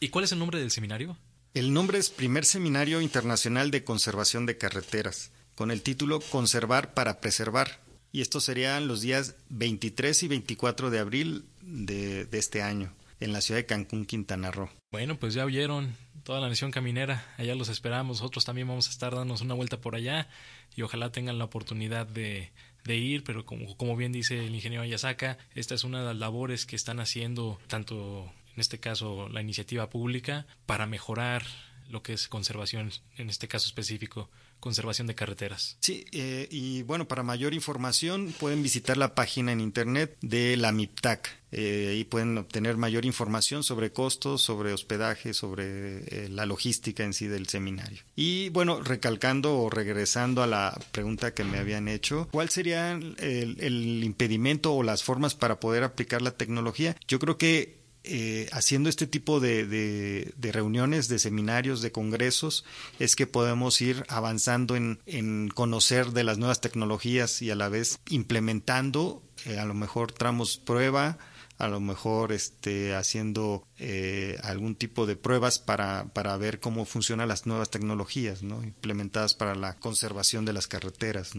¿Y 0.01 0.09
cuál 0.09 0.25
es 0.25 0.33
el 0.33 0.39
nombre 0.39 0.61
del 0.61 0.71
seminario? 0.71 1.17
El 1.55 1.73
nombre 1.73 1.99
es 1.99 2.11
Primer 2.11 2.45
Seminario 2.45 3.01
Internacional 3.01 3.71
de 3.71 3.85
Conservación 3.85 4.47
de 4.47 4.59
Carreteras, 4.59 5.31
con 5.55 5.71
el 5.71 5.83
título 5.83 6.21
Conservar 6.21 6.95
para 6.95 7.21
Preservar. 7.21 7.81
Y 8.13 8.21
estos 8.21 8.45
serían 8.45 8.89
los 8.89 9.01
días 9.01 9.35
23 9.49 10.23
y 10.23 10.29
24 10.29 10.91
de 10.91 10.99
abril 10.99 11.45
de, 11.63 12.25
de 12.27 12.39
este 12.39 12.63
año, 12.63 12.93
en 13.21 13.33
la 13.33 13.41
ciudad 13.41 13.61
de 13.61 13.67
Cancún, 13.67 14.07
Quintana 14.07 14.51
Roo. 14.51 14.71
Bueno, 14.93 15.19
pues 15.19 15.35
ya 15.35 15.45
oyeron 15.45 15.95
toda 16.23 16.41
la 16.41 16.49
nación 16.49 16.71
caminera, 16.71 17.27
allá 17.39 17.55
los 17.55 17.71
esperamos, 17.71 18.21
nosotros 18.21 18.45
también 18.45 18.69
vamos 18.69 18.89
a 18.89 18.91
estar 18.91 19.15
dándonos 19.15 19.41
una 19.41 19.55
vuelta 19.55 19.81
por 19.81 19.95
allá 19.95 20.29
y 20.77 20.83
ojalá 20.83 21.11
tengan 21.11 21.39
la 21.39 21.45
oportunidad 21.45 22.07
de, 22.07 22.53
de 22.85 22.97
ir, 22.97 23.25
pero 23.25 23.45
como, 23.45 23.77
como 23.77 23.97
bien 23.97 24.13
dice 24.13 24.47
el 24.47 24.55
ingeniero 24.55 24.83
Ayasaka, 24.83 25.39
esta 25.55 25.75
es 25.75 25.85
una 25.85 26.01
de 26.01 26.07
las 26.07 26.17
labores 26.17 26.67
que 26.67 26.77
están 26.77 27.01
haciendo 27.01 27.59
tanto 27.67 28.31
en 28.59 28.61
este 28.61 28.81
caso 28.81 29.29
la 29.29 29.41
iniciativa 29.41 29.89
pública, 29.89 30.45
para 30.67 30.85
mejorar 30.89 31.45
lo 31.89 32.03
que 32.03 32.13
es 32.13 32.27
conservación, 32.27 32.91
en 33.17 33.31
este 33.31 33.47
caso 33.47 33.69
específico, 33.69 34.29
conservación 34.59 35.07
de 35.07 35.15
carreteras. 35.15 35.77
Sí, 35.79 36.05
eh, 36.11 36.49
y 36.51 36.83
bueno, 36.83 37.07
para 37.07 37.23
mayor 37.23 37.55
información 37.55 38.35
pueden 38.41 38.65
visitar 38.65 38.97
la 38.97 39.15
página 39.15 39.53
en 39.53 39.61
internet 39.61 40.17
de 40.23 40.57
la 40.57 40.73
MIPTAC. 40.73 41.39
Eh, 41.53 41.91
ahí 41.93 42.03
pueden 42.03 42.37
obtener 42.37 42.77
mayor 42.77 43.05
información 43.05 43.63
sobre 43.63 43.93
costos, 43.93 44.43
sobre 44.43 44.73
hospedaje, 44.73 45.35
sobre 45.35 46.25
eh, 46.25 46.29
la 46.29 46.45
logística 46.45 47.05
en 47.05 47.13
sí 47.13 47.29
del 47.29 47.47
seminario. 47.47 48.03
Y 48.17 48.49
bueno, 48.49 48.83
recalcando 48.83 49.57
o 49.57 49.71
regresando 49.71 50.43
a 50.43 50.49
la 50.49 50.77
pregunta 50.91 51.33
que 51.33 51.45
me 51.45 51.59
habían 51.59 51.87
hecho, 51.87 52.27
¿cuál 52.33 52.49
sería 52.49 52.91
el 52.91 54.03
impedimento 54.03 54.75
o 54.75 54.83
las 54.83 55.05
formas 55.05 55.37
para 55.37 55.61
poder 55.61 55.85
aplicar 55.85 56.23
la 56.23 56.33
tecnología? 56.33 56.97
Yo 57.07 57.21
creo 57.21 57.39
que 57.39 57.79
eh, 58.05 58.49
haciendo 58.53 58.89
este 58.89 59.07
tipo 59.07 59.41
de, 59.41 60.33
reuniones, 60.39 61.09
de 61.09 61.19
seminarios, 61.19 61.83
de 61.83 61.93
congresos, 61.93 62.65
es 62.99 63.17
que 63.17 63.27
podemos 63.27 63.81
ir 63.81 64.05
avanzando 64.09 64.77
en, 64.77 65.49
conocer 65.55 66.13
de 66.13 66.25
las 66.25 66.39
nuevas 66.39 66.61
tecnologías 66.61 67.43
y 67.43 67.51
a 67.51 67.55
la 67.55 67.69
vez 67.69 67.99
implementando 68.09 69.23
eh, 69.45 69.59
a 69.59 69.65
lo 69.65 69.75
mejor 69.75 70.13
tramos 70.13 70.57
prueba, 70.57 71.19
a 71.59 71.69
lo 71.69 71.81
mejor 71.81 72.33
este, 72.33 72.95
haciendo 72.95 73.67
eh, 73.79 74.39
algún 74.43 74.77
tipo 74.77 75.07
de 75.07 75.17
pruebas 75.17 75.59
para, 75.59 76.05
ver 76.39 76.61
cómo 76.61 76.85
funcionan 76.85 77.29
las 77.29 77.47
nuevas 77.47 77.71
tecnologías 77.71 78.43
¿no? 78.43 78.63
implementadas 78.63 79.35
para 79.35 79.55
la 79.55 79.77
conservación 79.77 80.45
de 80.45 80.53
las 80.53 80.69
carreteras. 80.69 81.33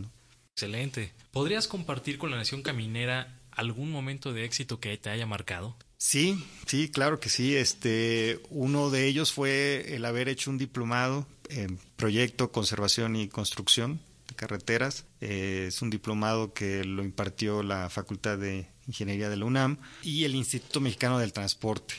Excelente. 0.53 1.13
¿Podrías 1.31 1.67
compartir 1.67 2.17
con 2.17 2.31
la 2.31 2.37
Nación 2.37 2.61
Caminera 2.61 3.38
algún 3.59 3.91
momento 3.91 4.33
de 4.33 4.45
éxito 4.45 4.79
que 4.79 4.97
te 4.97 5.09
haya 5.09 5.25
marcado? 5.25 5.77
Sí, 5.97 6.43
sí, 6.65 6.89
claro 6.89 7.19
que 7.19 7.29
sí. 7.29 7.55
Este, 7.55 8.39
uno 8.49 8.89
de 8.89 9.05
ellos 9.05 9.33
fue 9.33 9.95
el 9.95 10.05
haber 10.05 10.29
hecho 10.29 10.49
un 10.49 10.57
diplomado 10.57 11.27
en 11.49 11.77
proyecto, 11.97 12.51
conservación 12.51 13.15
y 13.15 13.27
construcción 13.27 13.99
de 14.27 14.35
carreteras. 14.35 15.05
Eh, 15.19 15.65
es 15.67 15.81
un 15.81 15.89
diplomado 15.89 16.53
que 16.53 16.85
lo 16.85 17.03
impartió 17.03 17.63
la 17.63 17.89
Facultad 17.89 18.37
de 18.37 18.67
Ingeniería 18.87 19.29
de 19.29 19.37
la 19.37 19.45
UNAM 19.45 19.77
y 20.01 20.23
el 20.23 20.35
Instituto 20.35 20.79
Mexicano 20.79 21.19
del 21.19 21.33
Transporte. 21.33 21.93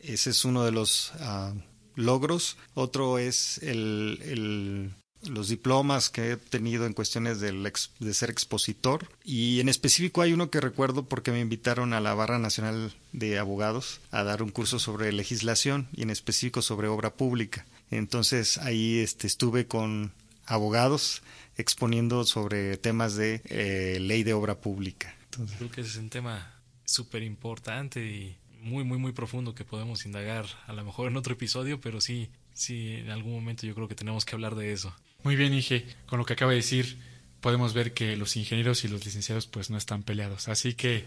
Ese 0.00 0.30
es 0.30 0.44
uno 0.44 0.64
de 0.64 0.72
los 0.72 1.12
ah, 1.20 1.54
logros. 1.94 2.58
Otro 2.74 3.18
es 3.18 3.58
el 3.62 4.92
los 5.28 5.48
diplomas 5.48 6.08
que 6.08 6.32
he 6.32 6.36
tenido 6.36 6.86
en 6.86 6.92
cuestiones 6.92 7.40
de 7.40 8.14
ser 8.14 8.30
expositor 8.30 9.08
y 9.24 9.60
en 9.60 9.68
específico 9.68 10.22
hay 10.22 10.32
uno 10.32 10.50
que 10.50 10.60
recuerdo 10.60 11.04
porque 11.04 11.30
me 11.30 11.40
invitaron 11.40 11.92
a 11.92 12.00
la 12.00 12.14
Barra 12.14 12.38
Nacional 12.38 12.94
de 13.12 13.38
Abogados 13.38 14.00
a 14.10 14.22
dar 14.22 14.42
un 14.42 14.50
curso 14.50 14.78
sobre 14.78 15.12
legislación 15.12 15.88
y 15.92 16.02
en 16.02 16.10
específico 16.10 16.62
sobre 16.62 16.88
obra 16.88 17.14
pública. 17.14 17.66
Entonces 17.90 18.58
ahí 18.58 18.98
este, 18.98 19.26
estuve 19.26 19.66
con 19.66 20.12
abogados 20.46 21.22
exponiendo 21.56 22.24
sobre 22.24 22.76
temas 22.76 23.14
de 23.14 23.42
eh, 23.44 23.98
ley 24.00 24.22
de 24.22 24.32
obra 24.32 24.60
pública. 24.60 25.14
Creo 25.58 25.70
que 25.70 25.82
ese 25.82 25.90
es 25.90 25.96
un 25.96 26.10
tema 26.10 26.54
súper 26.84 27.22
importante 27.22 28.04
y 28.04 28.36
muy, 28.60 28.84
muy, 28.84 28.98
muy 28.98 29.12
profundo 29.12 29.54
que 29.54 29.64
podemos 29.64 30.04
indagar 30.06 30.46
a 30.66 30.72
lo 30.72 30.84
mejor 30.84 31.08
en 31.08 31.16
otro 31.16 31.34
episodio, 31.34 31.80
pero 31.80 32.00
sí, 32.00 32.28
sí, 32.52 32.94
en 32.94 33.10
algún 33.10 33.32
momento 33.32 33.66
yo 33.66 33.74
creo 33.74 33.88
que 33.88 33.94
tenemos 33.94 34.24
que 34.24 34.34
hablar 34.34 34.54
de 34.54 34.72
eso. 34.72 34.94
Muy 35.22 35.36
bien, 35.36 35.52
Inge. 35.52 35.86
Con 36.06 36.18
lo 36.18 36.24
que 36.24 36.32
acaba 36.32 36.50
de 36.50 36.58
decir, 36.58 36.98
podemos 37.40 37.74
ver 37.74 37.92
que 37.92 38.16
los 38.16 38.36
ingenieros 38.36 38.84
y 38.84 38.88
los 38.88 39.04
licenciados 39.04 39.46
pues 39.46 39.70
no 39.70 39.76
están 39.76 40.02
peleados. 40.02 40.48
Así 40.48 40.74
que, 40.74 41.04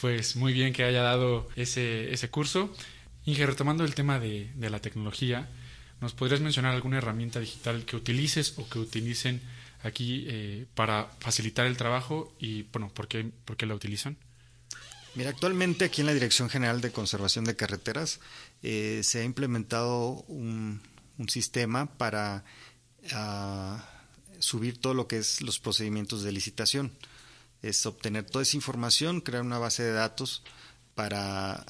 pues 0.00 0.36
muy 0.36 0.52
bien 0.52 0.72
que 0.72 0.84
haya 0.84 1.02
dado 1.02 1.48
ese, 1.56 2.12
ese 2.12 2.28
curso. 2.30 2.74
Inge, 3.24 3.46
retomando 3.46 3.84
el 3.84 3.94
tema 3.94 4.18
de, 4.18 4.52
de 4.54 4.70
la 4.70 4.80
tecnología, 4.80 5.48
¿nos 6.00 6.12
podrías 6.12 6.40
mencionar 6.40 6.74
alguna 6.74 6.98
herramienta 6.98 7.40
digital 7.40 7.84
que 7.84 7.96
utilices 7.96 8.54
o 8.56 8.68
que 8.68 8.78
utilicen 8.78 9.40
aquí 9.82 10.24
eh, 10.28 10.66
para 10.74 11.10
facilitar 11.20 11.66
el 11.66 11.76
trabajo 11.76 12.34
y, 12.38 12.62
bueno, 12.64 12.90
¿por 12.92 13.08
qué, 13.08 13.30
la 13.66 13.74
utilizan? 13.74 14.16
Mira, 15.14 15.30
actualmente 15.30 15.86
aquí 15.86 16.02
en 16.02 16.08
la 16.08 16.14
Dirección 16.14 16.50
General 16.50 16.80
de 16.80 16.92
Conservación 16.92 17.44
de 17.44 17.56
Carreteras 17.56 18.20
eh, 18.62 19.00
se 19.02 19.20
ha 19.20 19.24
implementado 19.24 20.24
un, 20.28 20.82
un 21.18 21.28
sistema 21.28 21.86
para 21.86 22.44
a 23.12 23.84
subir 24.38 24.80
todo 24.80 24.94
lo 24.94 25.08
que 25.08 25.18
es 25.18 25.42
los 25.42 25.58
procedimientos 25.58 26.22
de 26.22 26.32
licitación. 26.32 26.92
Es 27.62 27.86
obtener 27.86 28.24
toda 28.24 28.42
esa 28.42 28.56
información, 28.56 29.20
crear 29.20 29.42
una 29.42 29.58
base 29.58 29.82
de 29.82 29.92
datos 29.92 30.42
para 30.94 31.64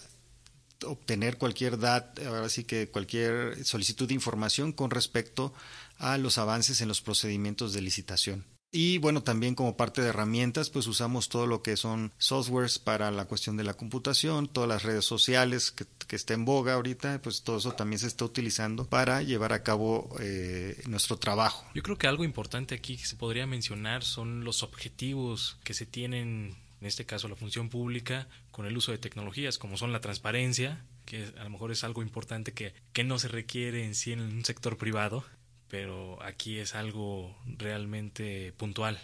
obtener 0.84 1.38
cualquier 1.38 1.78
dato, 1.78 2.26
ahora 2.28 2.48
sí 2.48 2.64
que 2.64 2.88
cualquier 2.88 3.64
solicitud 3.64 4.08
de 4.08 4.14
información 4.14 4.72
con 4.72 4.90
respecto 4.90 5.54
a 5.98 6.18
los 6.18 6.38
avances 6.38 6.80
en 6.80 6.88
los 6.88 7.00
procedimientos 7.00 7.72
de 7.72 7.80
licitación. 7.80 8.44
Y 8.76 8.98
bueno, 8.98 9.22
también 9.22 9.54
como 9.54 9.74
parte 9.74 10.02
de 10.02 10.10
herramientas, 10.10 10.68
pues 10.68 10.86
usamos 10.86 11.30
todo 11.30 11.46
lo 11.46 11.62
que 11.62 11.78
son 11.78 12.12
softwares 12.18 12.78
para 12.78 13.10
la 13.10 13.24
cuestión 13.24 13.56
de 13.56 13.64
la 13.64 13.72
computación, 13.72 14.48
todas 14.48 14.68
las 14.68 14.82
redes 14.82 15.06
sociales 15.06 15.70
que, 15.70 15.86
que 16.06 16.14
está 16.14 16.34
en 16.34 16.44
boga 16.44 16.74
ahorita, 16.74 17.22
pues 17.22 17.42
todo 17.42 17.56
eso 17.56 17.72
también 17.72 18.00
se 18.00 18.06
está 18.06 18.26
utilizando 18.26 18.84
para 18.84 19.22
llevar 19.22 19.54
a 19.54 19.62
cabo 19.62 20.14
eh, 20.20 20.78
nuestro 20.88 21.16
trabajo. 21.16 21.64
Yo 21.74 21.82
creo 21.82 21.96
que 21.96 22.06
algo 22.06 22.22
importante 22.22 22.74
aquí 22.74 22.98
que 22.98 23.06
se 23.06 23.16
podría 23.16 23.46
mencionar 23.46 24.04
son 24.04 24.44
los 24.44 24.62
objetivos 24.62 25.56
que 25.64 25.72
se 25.72 25.86
tienen, 25.86 26.54
en 26.78 26.86
este 26.86 27.06
caso 27.06 27.28
la 27.28 27.36
función 27.36 27.70
pública, 27.70 28.28
con 28.50 28.66
el 28.66 28.76
uso 28.76 28.92
de 28.92 28.98
tecnologías, 28.98 29.56
como 29.56 29.78
son 29.78 29.90
la 29.90 30.02
transparencia, 30.02 30.84
que 31.06 31.32
a 31.38 31.44
lo 31.44 31.48
mejor 31.50 31.72
es 31.72 31.82
algo 31.82 32.02
importante 32.02 32.52
que, 32.52 32.74
que 32.92 33.04
no 33.04 33.18
se 33.18 33.28
requiere 33.28 33.86
en 33.86 33.94
sí 33.94 34.12
en 34.12 34.20
un 34.20 34.44
sector 34.44 34.76
privado, 34.76 35.24
pero 35.68 36.22
aquí 36.22 36.58
es 36.58 36.74
algo 36.74 37.36
realmente 37.46 38.52
puntual 38.56 38.98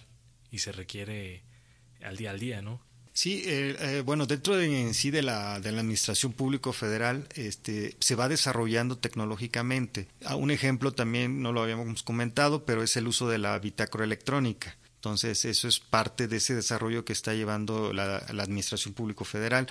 y 0.50 0.58
se 0.58 0.72
requiere 0.72 1.42
al 2.02 2.16
día 2.16 2.30
al 2.30 2.40
día, 2.40 2.62
¿no? 2.62 2.80
Sí, 3.14 3.42
eh, 3.44 3.76
eh, 3.78 4.02
bueno, 4.04 4.26
dentro 4.26 4.56
de, 4.56 4.64
en 4.64 4.94
sí 4.94 5.10
de 5.10 5.20
la, 5.20 5.60
de 5.60 5.70
la 5.70 5.80
Administración 5.80 6.32
Público 6.32 6.72
Federal 6.72 7.28
este, 7.34 7.94
se 8.00 8.14
va 8.14 8.28
desarrollando 8.28 8.96
tecnológicamente. 8.96 10.08
Ah, 10.24 10.36
un 10.36 10.50
ejemplo 10.50 10.92
también, 10.92 11.42
no 11.42 11.52
lo 11.52 11.62
habíamos 11.62 12.02
comentado, 12.02 12.64
pero 12.64 12.82
es 12.82 12.96
el 12.96 13.06
uso 13.06 13.28
de 13.28 13.38
la 13.38 13.58
bitácora 13.58 14.04
electrónica. 14.04 14.78
Entonces, 14.94 15.44
eso 15.44 15.68
es 15.68 15.78
parte 15.78 16.26
de 16.26 16.38
ese 16.38 16.54
desarrollo 16.54 17.04
que 17.04 17.12
está 17.12 17.34
llevando 17.34 17.92
la, 17.92 18.24
la 18.32 18.42
Administración 18.44 18.94
Público 18.94 19.24
Federal. 19.24 19.66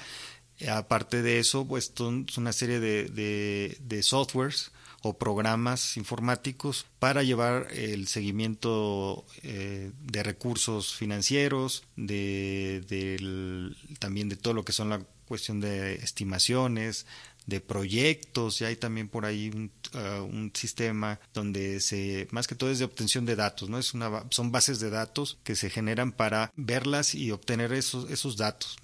Aparte 0.70 1.24
de 1.24 1.40
eso, 1.40 1.68
pues 1.68 1.92
son 1.96 2.28
una 2.38 2.54
serie 2.54 2.80
de, 2.80 3.76
de 3.80 4.04
softwares 4.04 4.72
o 5.02 5.18
programas 5.18 5.98
informáticos 5.98 6.86
para 7.00 7.24
llevar 7.24 7.68
el 7.72 8.08
seguimiento 8.08 9.26
eh, 9.44 9.92
de 10.00 10.24
recursos 10.24 10.96
financieros, 10.96 11.84
de, 11.96 13.74
también 14.00 14.30
de 14.30 14.36
todo 14.36 14.54
lo 14.54 14.64
que 14.64 14.74
son 14.74 14.90
la 14.90 15.02
cuestión 15.26 15.60
de 15.60 15.96
estimaciones, 15.96 17.08
de 17.48 17.62
proyectos, 17.62 18.62
y 18.62 18.66
hay 18.66 18.76
también 18.76 19.10
por 19.10 19.26
ahí 19.26 19.50
un, 19.50 19.72
uh, 19.96 20.24
un, 20.24 20.52
sistema 20.54 21.20
donde 21.34 21.80
se, 21.80 22.28
más 22.32 22.48
que 22.48 22.56
todo 22.56 22.70
es 22.70 22.80
de 22.80 22.86
obtención 22.86 23.26
de 23.26 23.36
datos, 23.36 23.70
¿no? 23.70 23.80
Es 23.80 23.94
una, 23.94 24.26
son 24.30 24.52
bases 24.52 24.80
de 24.80 24.90
datos 24.90 25.40
que 25.44 25.56
se 25.56 25.70
generan 25.70 26.12
para 26.12 26.52
verlas 26.56 27.16
y 27.16 27.32
obtener 27.32 27.74
esos, 27.74 28.10
esos 28.12 28.38
datos. 28.38 28.78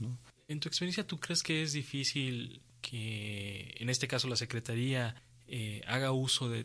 En 0.48 0.60
tu 0.60 0.70
experiencia, 0.70 1.06
¿tú 1.06 1.20
crees 1.20 1.44
que 1.44 1.62
es 1.62 1.74
difícil 1.74 2.62
que, 2.82 3.76
en 3.80 3.90
este 3.90 4.08
caso, 4.08 4.28
la 4.28 4.36
Secretaría 4.36 5.22
eh, 5.48 5.82
haga 5.88 6.12
uso 6.12 6.50
de, 6.50 6.64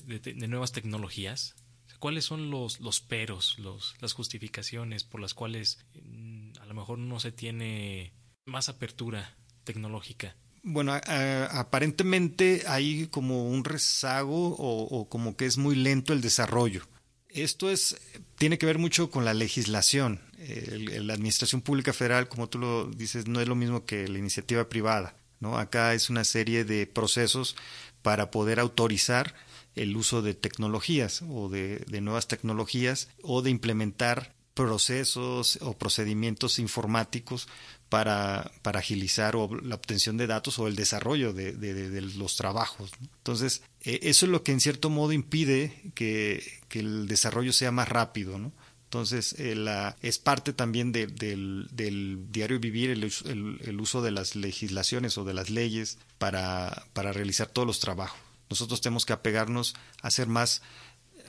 nuevas 0.48 0.72
tecnologías? 0.72 1.54
¿Cuáles 1.98 2.24
son 2.24 2.50
los, 2.50 2.80
los 2.80 3.00
peros, 3.00 3.56
las 4.00 4.12
justificaciones 4.12 5.04
por 5.04 5.20
las 5.20 5.34
cuales 5.34 5.78
mm, 5.94 6.58
a 6.60 6.66
lo 6.66 6.74
mejor 6.74 6.98
no 6.98 7.20
se 7.20 7.30
tiene 7.30 8.12
más 8.44 8.68
apertura 8.68 9.36
tecnológica? 9.62 10.36
Bueno, 10.64 10.92
aparentemente 11.50 12.62
hay 12.68 13.08
como 13.08 13.48
un 13.48 13.64
rezago 13.64 14.54
o, 14.56 15.08
como 15.08 15.36
que 15.36 15.46
es 15.46 15.58
muy 15.58 15.74
lento 15.74 16.12
el 16.12 16.20
desarrollo. 16.20 16.86
Esto 17.28 17.70
es 17.70 17.96
tiene 18.36 18.58
que 18.58 18.66
ver 18.66 18.78
mucho 18.78 19.10
con 19.10 19.24
la 19.24 19.34
legislación. 19.34 20.20
la 20.38 21.14
Administración 21.14 21.62
Pública 21.62 21.92
Federal, 21.92 22.28
como 22.28 22.48
tú 22.48 22.58
lo 22.58 22.86
dices, 22.86 23.26
no 23.26 23.40
es 23.40 23.48
lo 23.48 23.56
mismo 23.56 23.84
que 23.84 24.06
la 24.06 24.18
iniciativa 24.18 24.68
privada. 24.68 25.16
¿no? 25.40 25.58
Acá 25.58 25.94
es 25.94 26.08
una 26.08 26.22
serie 26.22 26.64
de 26.64 26.86
procesos 26.86 27.56
para 28.02 28.30
poder 28.30 28.60
autorizar 28.60 29.34
el 29.74 29.96
uso 29.96 30.22
de 30.22 30.34
tecnologías 30.34 31.22
o 31.28 31.48
de, 31.48 31.84
nuevas 32.00 32.28
tecnologías 32.28 33.08
o 33.22 33.42
de 33.42 33.50
implementar 33.50 34.34
procesos 34.54 35.58
o 35.62 35.72
procedimientos 35.78 36.58
informáticos 36.58 37.48
para, 37.88 38.50
para 38.60 38.80
agilizar 38.80 39.34
o 39.34 39.48
la 39.62 39.74
obtención 39.74 40.18
de 40.18 40.26
datos 40.26 40.58
o 40.58 40.68
el 40.68 40.76
desarrollo 40.76 41.32
de, 41.32 42.02
los 42.16 42.36
trabajos. 42.36 42.90
Entonces, 43.18 43.62
e, 43.80 44.00
eso 44.02 44.26
es 44.26 44.32
lo 44.32 44.42
que 44.42 44.52
en 44.52 44.60
cierto 44.60 44.90
modo 44.90 45.12
impide 45.12 45.92
que, 45.94 46.60
el 46.72 47.06
desarrollo 47.06 47.52
sea 47.52 47.70
más 47.70 47.88
rápido. 47.88 48.38
¿no? 48.38 48.52
Entonces, 48.92 49.34
eh, 49.38 49.54
la, 49.54 49.96
es 50.02 50.18
parte 50.18 50.52
también 50.52 50.92
del, 50.92 51.66
diario 52.30 52.60
vivir 52.60 52.90
el, 52.90 53.10
el, 53.64 53.80
uso 53.80 54.02
de 54.02 54.10
las 54.10 54.36
legislaciones 54.36 55.16
o 55.16 55.24
de 55.24 55.32
las 55.32 55.48
leyes 55.48 55.96
para, 56.18 56.84
para 56.92 57.10
realizar 57.14 57.48
todos 57.48 57.66
los 57.66 57.80
trabajos. 57.80 58.20
nosotros 58.50 58.82
tenemos 58.82 59.06
que 59.06 59.14
apegarnos 59.14 59.74
a 60.02 60.10
ser 60.10 60.26
más 60.26 60.60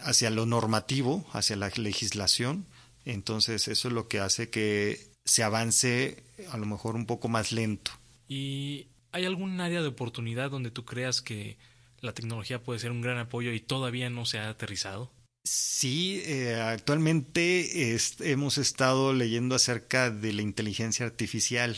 hacia 0.01 0.29
lo 0.29 0.45
normativo, 0.45 1.25
hacia 1.31 1.55
la 1.55 1.69
legislación. 1.69 2.65
Entonces 3.05 3.69
eso 3.69 3.87
es 3.87 3.93
lo 3.93 4.09
que 4.09 4.19
hace 4.19 4.49
que 4.49 5.07
se 5.23 5.41
avance 5.41 6.21
a 6.51 6.57
lo 6.57 6.65
mejor 6.65 6.95
un 6.95 7.05
poco 7.05 7.29
más 7.29 7.53
lento. 7.53 7.91
¿Y 8.27 8.87
hay 9.13 9.23
algún 9.23 9.61
área 9.61 9.81
de 9.81 9.87
oportunidad 9.87 10.51
donde 10.51 10.69
tú 10.69 10.83
creas 10.83 11.21
que 11.21 11.57
la 12.01 12.11
tecnología 12.11 12.61
puede 12.61 12.79
ser 12.79 12.91
un 12.91 12.99
gran 12.99 13.19
apoyo 13.19 13.53
y 13.53 13.61
todavía 13.61 14.09
no 14.09 14.25
se 14.25 14.39
ha 14.39 14.49
aterrizado? 14.49 15.13
Sí, 15.43 16.21
eh, 16.25 16.55
actualmente 16.55 17.97
hemos 18.19 18.57
estado 18.57 19.11
leyendo 19.11 19.55
acerca 19.55 20.09
de 20.09 20.31
la 20.31 20.41
inteligencia 20.41 21.05
artificial. 21.05 21.77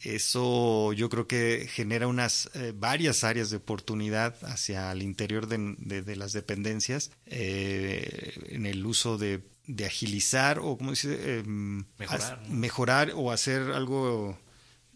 Eso 0.00 0.92
yo 0.94 1.10
creo 1.10 1.28
que 1.28 1.68
genera 1.70 2.08
unas 2.08 2.50
eh, 2.54 2.72
varias 2.74 3.22
áreas 3.22 3.50
de 3.50 3.58
oportunidad 3.58 4.34
hacia 4.44 4.90
el 4.90 5.02
interior 5.02 5.46
de, 5.46 6.16
las 6.16 6.32
dependencias 6.32 7.12
eh, 7.26 8.32
en 8.48 8.64
el 8.66 8.84
uso 8.86 9.18
de, 9.18 9.42
agilizar 9.84 10.58
o 10.58 10.76
como 10.76 10.90
dice 10.90 11.38
em, 11.38 11.84
mejorar, 11.98 12.48
mejorar 12.48 13.12
o 13.14 13.30
hacer 13.30 13.62
algo 13.70 14.38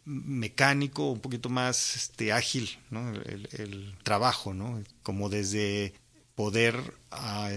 mecánico, 0.05 1.11
un 1.11 1.20
poquito 1.20 1.48
más 1.50 1.96
este, 1.96 2.33
ágil, 2.33 2.79
¿no? 2.90 3.12
el, 3.12 3.94
trabajo, 4.02 4.55
¿no? 4.55 4.83
como 5.02 5.29
desde 5.29 5.94
poder 6.35 6.76
ah, 7.11 7.50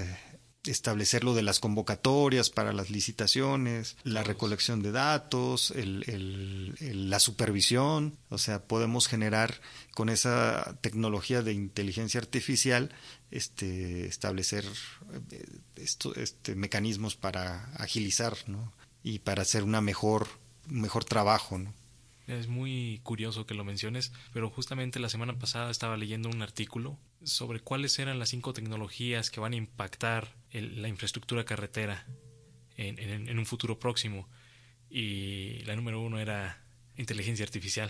establecer 0.65 1.23
lo 1.23 1.33
de 1.33 1.41
las 1.41 1.59
convocatorias 1.59 2.49
para 2.49 2.73
las 2.73 2.89
licitaciones, 2.89 3.95
la 4.03 4.23
recolección 4.23 4.81
de 4.81 4.91
datos, 4.91 5.73
la 5.75 7.19
supervisión, 7.19 8.17
o 8.29 8.37
sea, 8.37 8.63
podemos 8.63 9.07
generar 9.07 9.61
con 9.93 10.09
esa 10.09 10.77
tecnología 10.81 11.41
de 11.41 11.53
inteligencia 11.53 12.19
artificial 12.19 12.93
este, 13.31 14.07
establecer 14.07 14.65
eh, 15.31 15.45
este, 16.15 16.55
mecanismos 16.55 17.15
para 17.15 17.65
agilizar 17.75 18.35
¿no? 18.47 18.73
y 19.03 19.19
para 19.19 19.43
hacer 19.43 19.63
una 19.63 19.81
mejor, 19.81 20.27
un 20.69 20.81
mejor 20.81 21.05
trabajo. 21.05 21.57
¿no? 21.57 21.73
Es 22.29 22.47
muy 22.47 22.99
curioso 23.01 23.47
que 23.47 23.55
lo 23.55 23.63
menciones, 23.63 24.13
pero 24.31 24.51
justamente 24.51 24.99
la 24.99 25.09
semana 25.09 25.39
pasada 25.39 25.71
estaba 25.71 25.97
leyendo 25.97 26.29
un 26.29 26.43
artículo 26.43 26.99
sobre 27.23 27.59
cuáles 27.59 27.97
eran 27.97 28.19
las 28.19 28.29
cinco 28.29 28.53
tecnologías 28.53 29.31
que 29.31 29.39
van 29.39 29.53
a 29.53 29.55
impactar 29.55 30.35
la 30.51 30.87
infraestructura 30.87 31.43
carretera 31.43 32.05
en, 32.77 33.39
un 33.39 33.45
futuro 33.47 33.79
próximo. 33.79 34.29
Y 34.91 35.63
la 35.63 35.75
número 35.75 36.01
uno 36.01 36.19
era 36.19 36.63
inteligencia 36.97 37.43
artificial. 37.43 37.89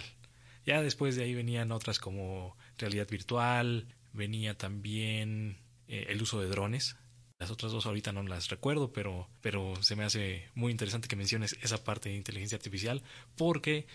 Ya 0.65 0.82
después 0.82 1.17
de 1.17 1.23
ahí 1.23 1.34
venían 1.36 1.73
otras 1.73 1.99
como 1.99 2.56
realidad 2.78 3.10
virtual, 3.10 3.93
venía 4.13 4.58
también 4.58 5.58
eh, 5.89 6.06
el 6.08 6.21
uso 6.21 6.39
de 6.39 6.47
drones. 6.47 6.95
Las 7.39 7.52
otras 7.52 7.73
dos 7.73 7.86
ahorita 7.86 8.13
no 8.13 8.23
las 8.23 8.47
recuerdo, 8.47 8.93
pero, 8.93 9.30
pero 9.41 9.84
se 9.84 9.97
me 9.97 10.06
hace 10.06 10.47
muy 10.56 10.71
interesante 10.71 11.10
que 11.10 11.17
menciones 11.17 11.58
esa 11.62 11.84
parte 11.84 12.08
de 12.08 12.15
inteligencia 12.15 12.56
artificial 12.56 13.04
porque 13.36 13.86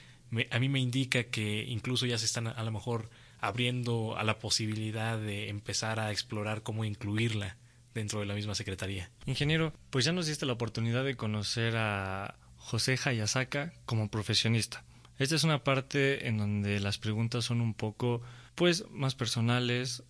a 0.51 0.59
mí 0.59 0.68
me 0.68 0.81
indica 0.81 1.25
que 1.25 1.64
incluso 1.64 2.07
ya 2.07 2.18
se 2.18 2.27
están 2.27 2.47
a 2.47 2.62
lo 2.62 2.70
mejor 2.70 3.11
abriendo 3.40 4.16
a 4.16 4.25
la 4.25 4.38
posibilidad 4.38 5.18
de 5.18 5.49
empezar 5.49 6.01
a 6.01 6.11
explorar 6.11 6.62
cómo 6.62 6.85
incluirla 6.85 7.57
dentro 7.94 8.20
de 8.20 8.27
la 8.27 8.35
misma 8.35 8.55
secretaría. 8.55 9.11
Ingeniero, 9.27 9.73
pues 9.90 10.05
ya 10.05 10.12
nos 10.12 10.27
diste 10.27 10.47
la 10.47 10.55
oportunidad 10.55 11.05
de 11.05 11.16
conocer 11.16 11.77
a 11.77 12.37
José 12.57 12.99
Hayasaka 13.05 13.73
como 13.85 14.11
profesionista. 14.11 14.85
Esta 15.18 15.37
es 15.37 15.44
una 15.44 15.62
parte 15.62 16.27
en 16.27 16.38
donde 16.38 16.81
las 16.81 16.99
preguntas 16.99 17.44
son 17.44 17.61
un 17.61 17.75
poco 17.75 18.23
pues 18.55 18.85
más 18.90 19.14
personales 19.14 20.03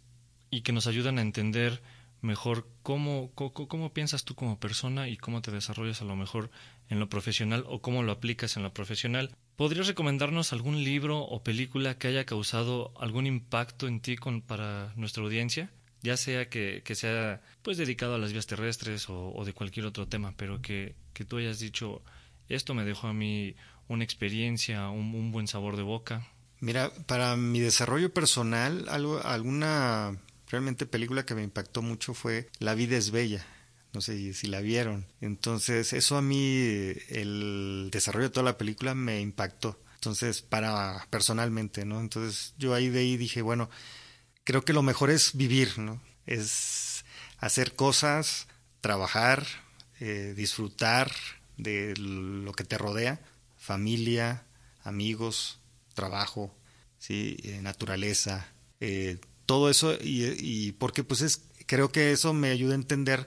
y 0.51 0.63
que 0.63 0.73
nos 0.73 0.87
ayudan 0.87 1.19
a 1.19 1.23
entender 1.23 1.83
mejor 2.23 2.67
cómo, 2.83 3.31
cómo, 3.35 3.53
cómo, 3.53 3.93
piensas 3.93 4.25
tú 4.25 4.35
como 4.35 4.59
persona 4.59 5.09
y 5.09 5.17
cómo 5.17 5.43
te 5.43 5.51
desarrollas 5.51 6.01
a 6.01 6.07
lo 6.07 6.17
mejor 6.17 6.51
en 6.89 7.01
lo 7.01 7.09
profesional 7.09 7.65
o 7.69 7.83
cómo 7.83 8.03
lo 8.03 8.13
aplicas 8.13 8.57
en 8.57 8.63
lo 8.63 8.73
profesional. 8.73 9.37
¿Podrías 9.57 9.87
recomendarnos 9.87 10.53
algún 10.53 10.83
libro 10.83 11.21
o 11.21 11.45
película 11.45 11.97
que 11.97 12.09
haya 12.09 12.27
causado 12.27 12.93
algún 12.99 13.27
impacto 13.27 13.87
en 13.87 14.01
ti 14.01 14.17
para 14.47 14.93
nuestra 14.97 15.23
audiencia? 15.23 15.71
Ya 16.03 16.17
sea 16.17 16.49
que, 16.49 16.83
que, 16.85 16.95
sea 16.97 17.41
pues 17.63 17.79
dedicado 17.79 18.17
a 18.17 18.19
las 18.19 18.33
vías 18.33 18.49
terrestres 18.49 19.07
o, 19.09 19.43
de 19.45 19.53
cualquier 19.53 19.87
otro 19.87 20.09
tema, 20.09 20.35
pero 20.37 20.61
que, 20.61 20.97
que, 21.13 21.25
tú 21.25 21.39
hayas 21.39 21.61
dicho, 21.61 22.03
esto 22.49 22.75
me 22.75 22.85
dejó 22.85 23.07
a 23.07 23.15
mí 23.15 23.55
una 23.87 24.03
experiencia, 24.03 24.89
un, 24.89 25.15
un 25.15 25.31
buen 25.31 25.47
sabor 25.47 25.77
de 25.77 25.83
boca. 25.83 26.27
Mira, 26.59 26.91
para 27.07 27.37
mi 27.37 27.61
desarrollo 27.61 28.13
personal, 28.13 28.87
algo, 28.89 29.21
alguna 29.25 30.19
realmente 30.49 30.85
película 30.85 31.25
que 31.25 31.37
me 31.37 31.45
impactó 31.45 31.81
mucho 31.81 32.13
fue 32.13 32.49
La 32.59 32.75
vida 32.75 32.97
es 32.97 33.13
bella 33.13 33.47
no 33.95 34.01
sé 34.01 34.35
si 34.35 34.49
la 34.49 34.61
vieron. 34.61 35.07
Entonces, 35.21 35.93
eso 35.93 36.17
a 36.17 36.23
mí, 36.23 36.93
el 37.09 37.89
desarrollo 37.93 38.29
de 38.29 38.33
toda 38.33 38.45
la 38.45 38.59
película 38.59 38.95
me 38.95 39.21
impactó. 39.21 39.81
Entonces, 39.95 40.43
para 40.43 41.07
personalmente, 41.11 41.85
¿no? 41.87 42.01
Entonces, 42.01 42.55
yo 42.59 42.75
ahí 42.75 42.91
de 42.91 43.01
ahí 43.01 43.17
dije, 43.17 43.41
bueno, 43.41 43.71
creo 44.43 44.65
que 44.65 44.73
lo 44.73 44.83
mejor 44.83 45.11
es 45.11 45.37
vivir, 45.37 45.79
¿no? 45.79 46.03
Es 46.27 47.05
hacer 47.39 47.75
cosas, 47.77 48.49
trabajar, 48.81 49.47
eh, 50.01 50.35
disfrutar 50.37 51.13
de 51.57 51.95
lo 51.97 52.53
que 52.53 52.65
te 52.65 52.77
rodea, 52.77 53.21
familia, 53.57 54.45
amigos, 54.83 55.61
trabajo, 55.95 56.53
¿sí? 56.99 57.37
Eh, 57.45 57.61
naturaleza, 57.63 58.53
eh, 58.81 59.19
todo 59.47 59.71
eso, 59.71 59.95
y, 59.95 60.35
y 60.39 60.73
porque 60.73 61.05
pues 61.05 61.21
es, 61.21 61.43
creo 61.67 61.93
que 61.93 62.11
eso 62.13 62.35
me 62.35 62.51
ayuda 62.51 62.73
a 62.73 62.77
entender 62.77 63.27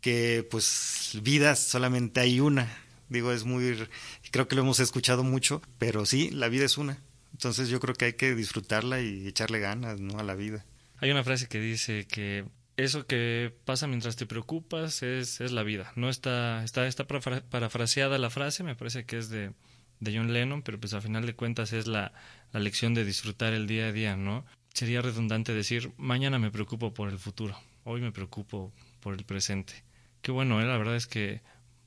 que 0.00 0.46
pues 0.50 1.18
vidas 1.22 1.58
solamente 1.58 2.20
hay 2.20 2.40
una. 2.40 2.68
Digo, 3.08 3.32
es 3.32 3.44
muy, 3.44 3.88
creo 4.30 4.48
que 4.48 4.54
lo 4.54 4.62
hemos 4.62 4.80
escuchado 4.80 5.24
mucho, 5.24 5.62
pero 5.78 6.04
sí, 6.04 6.30
la 6.30 6.48
vida 6.48 6.66
es 6.66 6.76
una. 6.76 7.02
Entonces 7.32 7.68
yo 7.68 7.80
creo 7.80 7.94
que 7.94 8.06
hay 8.06 8.12
que 8.14 8.34
disfrutarla 8.34 9.00
y 9.00 9.26
echarle 9.26 9.60
ganas, 9.60 10.00
¿no? 10.00 10.18
A 10.18 10.22
la 10.22 10.34
vida. 10.34 10.64
Hay 10.98 11.10
una 11.10 11.24
frase 11.24 11.48
que 11.48 11.60
dice 11.60 12.06
que 12.06 12.44
eso 12.76 13.06
que 13.06 13.54
pasa 13.64 13.86
mientras 13.86 14.16
te 14.16 14.26
preocupas 14.26 15.02
es, 15.02 15.40
es 15.40 15.52
la 15.52 15.62
vida. 15.62 15.92
No 15.96 16.08
está, 16.08 16.64
está, 16.64 16.86
está 16.86 17.06
parafraseada 17.06 18.18
la 18.18 18.30
frase, 18.30 18.62
me 18.62 18.74
parece 18.74 19.04
que 19.04 19.18
es 19.18 19.28
de, 19.28 19.52
de 20.00 20.16
John 20.16 20.32
Lennon, 20.32 20.62
pero 20.62 20.78
pues 20.78 20.94
a 20.94 21.00
final 21.00 21.26
de 21.26 21.34
cuentas 21.34 21.72
es 21.72 21.86
la, 21.86 22.12
la 22.52 22.60
lección 22.60 22.94
de 22.94 23.04
disfrutar 23.04 23.52
el 23.52 23.66
día 23.66 23.86
a 23.86 23.92
día, 23.92 24.16
¿no? 24.16 24.44
Sería 24.72 25.02
redundante 25.02 25.54
decir, 25.54 25.92
mañana 25.96 26.38
me 26.38 26.50
preocupo 26.50 26.94
por 26.94 27.08
el 27.08 27.18
futuro, 27.18 27.58
hoy 27.84 28.00
me 28.00 28.12
preocupo 28.12 28.72
por 29.00 29.14
el 29.14 29.24
presente. 29.24 29.87
Qué 30.22 30.30
bueno, 30.30 30.60
¿eh? 30.60 30.64
la 30.64 30.76
verdad 30.76 30.96
es 30.96 31.06
que 31.06 31.40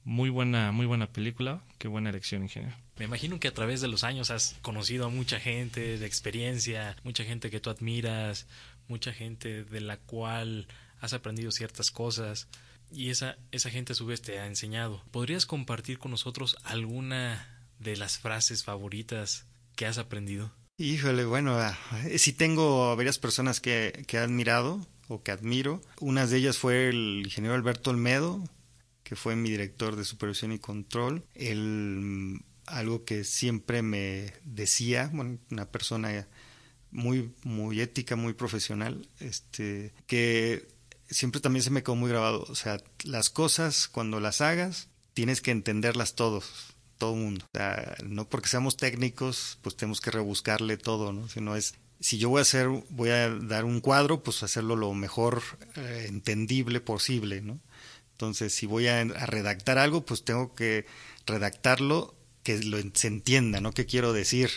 muy 0.03 0.29
buena, 0.29 0.71
muy 0.71 0.85
buena 0.85 1.11
película, 1.11 1.61
qué 1.77 1.87
buena 1.87 2.09
elección, 2.09 2.43
ingeniero. 2.43 2.75
Me 2.97 3.05
imagino 3.05 3.39
que 3.39 3.47
a 3.47 3.53
través 3.53 3.81
de 3.81 3.87
los 3.87 4.03
años 4.03 4.31
has 4.31 4.55
conocido 4.61 5.05
a 5.05 5.09
mucha 5.09 5.39
gente 5.39 5.97
de 5.97 6.05
experiencia, 6.05 6.95
mucha 7.03 7.23
gente 7.23 7.49
que 7.49 7.59
tú 7.59 7.69
admiras, 7.69 8.47
mucha 8.87 9.13
gente 9.13 9.63
de 9.63 9.81
la 9.81 9.97
cual 9.97 10.67
has 10.99 11.13
aprendido 11.13 11.51
ciertas 11.51 11.91
cosas 11.91 12.47
y 12.91 13.09
esa, 13.09 13.37
esa 13.51 13.69
gente 13.69 13.93
a 13.93 13.95
su 13.95 14.05
vez 14.05 14.21
te 14.21 14.39
ha 14.39 14.47
enseñado. 14.47 15.03
¿Podrías 15.11 15.45
compartir 15.45 15.97
con 15.97 16.11
nosotros 16.11 16.57
alguna 16.63 17.47
de 17.79 17.95
las 17.95 18.19
frases 18.19 18.63
favoritas 18.63 19.45
que 19.75 19.85
has 19.85 19.97
aprendido? 19.97 20.51
Híjole, 20.77 21.25
bueno, 21.25 21.57
ah, 21.57 21.77
sí 22.17 22.33
tengo 22.33 22.95
varias 22.95 23.19
personas 23.19 23.59
que, 23.61 24.03
que 24.07 24.17
he 24.17 24.19
admirado 24.19 24.85
o 25.11 25.23
que 25.23 25.31
admiro. 25.31 25.81
Una 25.99 26.25
de 26.25 26.37
ellas 26.37 26.57
fue 26.57 26.89
el 26.89 27.23
ingeniero 27.25 27.55
Alberto 27.55 27.89
Olmedo, 27.89 28.43
que 29.03 29.15
fue 29.15 29.35
mi 29.35 29.49
director 29.49 29.95
de 29.95 30.05
supervisión 30.05 30.53
y 30.53 30.59
control. 30.59 31.25
Él, 31.35 32.39
algo 32.65 33.03
que 33.03 33.23
siempre 33.23 33.81
me 33.81 34.33
decía, 34.43 35.09
bueno, 35.13 35.37
una 35.49 35.65
persona 35.65 36.27
muy, 36.91 37.33
muy 37.43 37.81
ética, 37.81 38.15
muy 38.15 38.33
profesional, 38.33 39.07
este, 39.19 39.93
que 40.07 40.67
siempre 41.09 41.41
también 41.41 41.63
se 41.63 41.71
me 41.71 41.83
quedó 41.83 41.95
muy 41.95 42.09
grabado. 42.09 42.45
O 42.47 42.55
sea, 42.55 42.81
las 43.03 43.29
cosas, 43.29 43.89
cuando 43.89 44.19
las 44.21 44.39
hagas, 44.39 44.87
tienes 45.13 45.41
que 45.41 45.51
entenderlas 45.51 46.15
todos, 46.15 46.73
todo 46.97 47.15
el 47.15 47.19
mundo. 47.19 47.45
O 47.53 47.57
sea, 47.57 47.97
no 48.05 48.29
porque 48.29 48.47
seamos 48.47 48.77
técnicos, 48.77 49.57
pues 49.61 49.75
tenemos 49.75 49.99
que 49.99 50.11
rebuscarle 50.11 50.77
todo, 50.77 51.11
¿no? 51.11 51.27
Sino 51.27 51.57
es 51.57 51.75
si 52.01 52.17
yo 52.17 52.29
voy 52.29 52.39
a 52.39 52.41
hacer, 52.41 52.67
voy 52.89 53.09
a 53.11 53.29
dar 53.29 53.63
un 53.63 53.79
cuadro, 53.79 54.23
pues 54.23 54.43
hacerlo 54.43 54.75
lo 54.75 54.93
mejor 54.93 55.43
eh, 55.75 56.05
entendible 56.09 56.81
posible, 56.81 57.41
¿no? 57.41 57.59
Entonces, 58.13 58.53
si 58.53 58.65
voy 58.65 58.87
a, 58.87 59.03
redactar 59.03 59.77
algo, 59.77 60.05
pues 60.05 60.23
tengo 60.23 60.53
que 60.55 60.85
redactarlo 61.25 62.15
que 62.43 62.59
lo, 62.63 62.79
se 62.93 63.07
entienda, 63.07 63.61
¿no? 63.61 63.71
¿Qué 63.71 63.85
quiero 63.85 64.13
decir? 64.13 64.49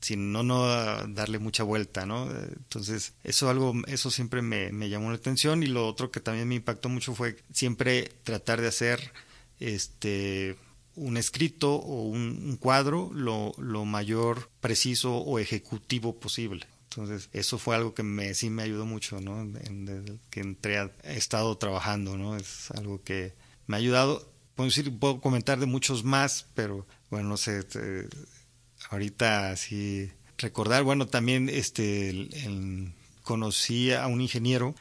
Si 0.00 0.16
no, 0.16 0.42
no 0.42 0.66
darle 1.08 1.38
mucha 1.38 1.62
vuelta, 1.62 2.04
¿no? 2.06 2.30
Entonces, 2.30 3.14
eso 3.24 3.48
algo, 3.48 3.74
eso 3.86 4.10
siempre 4.10 4.42
me, 4.42 4.70
me 4.72 4.90
llamó 4.90 5.10
la 5.10 5.16
atención 5.16 5.62
y 5.62 5.66
lo 5.66 5.88
otro 5.88 6.10
que 6.10 6.20
también 6.20 6.48
me 6.48 6.56
impactó 6.56 6.90
mucho 6.90 7.14
fue 7.14 7.36
siempre 7.52 8.12
tratar 8.24 8.60
de 8.60 8.68
hacer, 8.68 9.12
este, 9.58 10.56
un 10.96 11.16
escrito 11.16 11.74
o 11.74 12.02
un, 12.02 12.20
un 12.44 12.56
cuadro 12.56 13.10
lo, 13.14 13.54
lo 13.58 13.84
mayor 13.86 14.50
preciso 14.60 15.16
o 15.16 15.38
ejecutivo 15.38 16.18
posible. 16.20 16.66
Entonces, 16.96 17.28
eso 17.32 17.58
fue 17.58 17.74
algo 17.74 17.92
que 17.92 18.04
me, 18.04 18.34
sí 18.34 18.50
me 18.50 18.62
ayudó 18.62 18.86
mucho, 18.86 19.20
¿no? 19.20 19.44
desde 19.46 20.18
que 20.30 20.40
entré, 20.40 20.78
he 21.02 21.16
estado 21.16 21.56
trabajando, 21.58 22.16
¿no? 22.16 22.36
Es 22.36 22.70
algo 22.70 23.02
que 23.02 23.34
me 23.66 23.76
ha 23.76 23.78
ayudado. 23.78 24.30
Puedo 24.54 24.68
decir, 24.68 24.96
puedo 24.96 25.20
comentar 25.20 25.58
de 25.58 25.66
muchos 25.66 26.04
más, 26.04 26.46
pero 26.54 26.86
bueno, 27.10 27.30
no 27.30 27.36
sé, 27.36 27.66
ahorita 28.90 29.56
sí 29.56 30.12
recordar, 30.38 30.84
bueno, 30.84 31.06
también 31.06 31.48
este, 31.48 32.28
conocí 33.22 33.92
a 33.92 34.06
un 34.06 34.20
ingeniero 34.20 34.74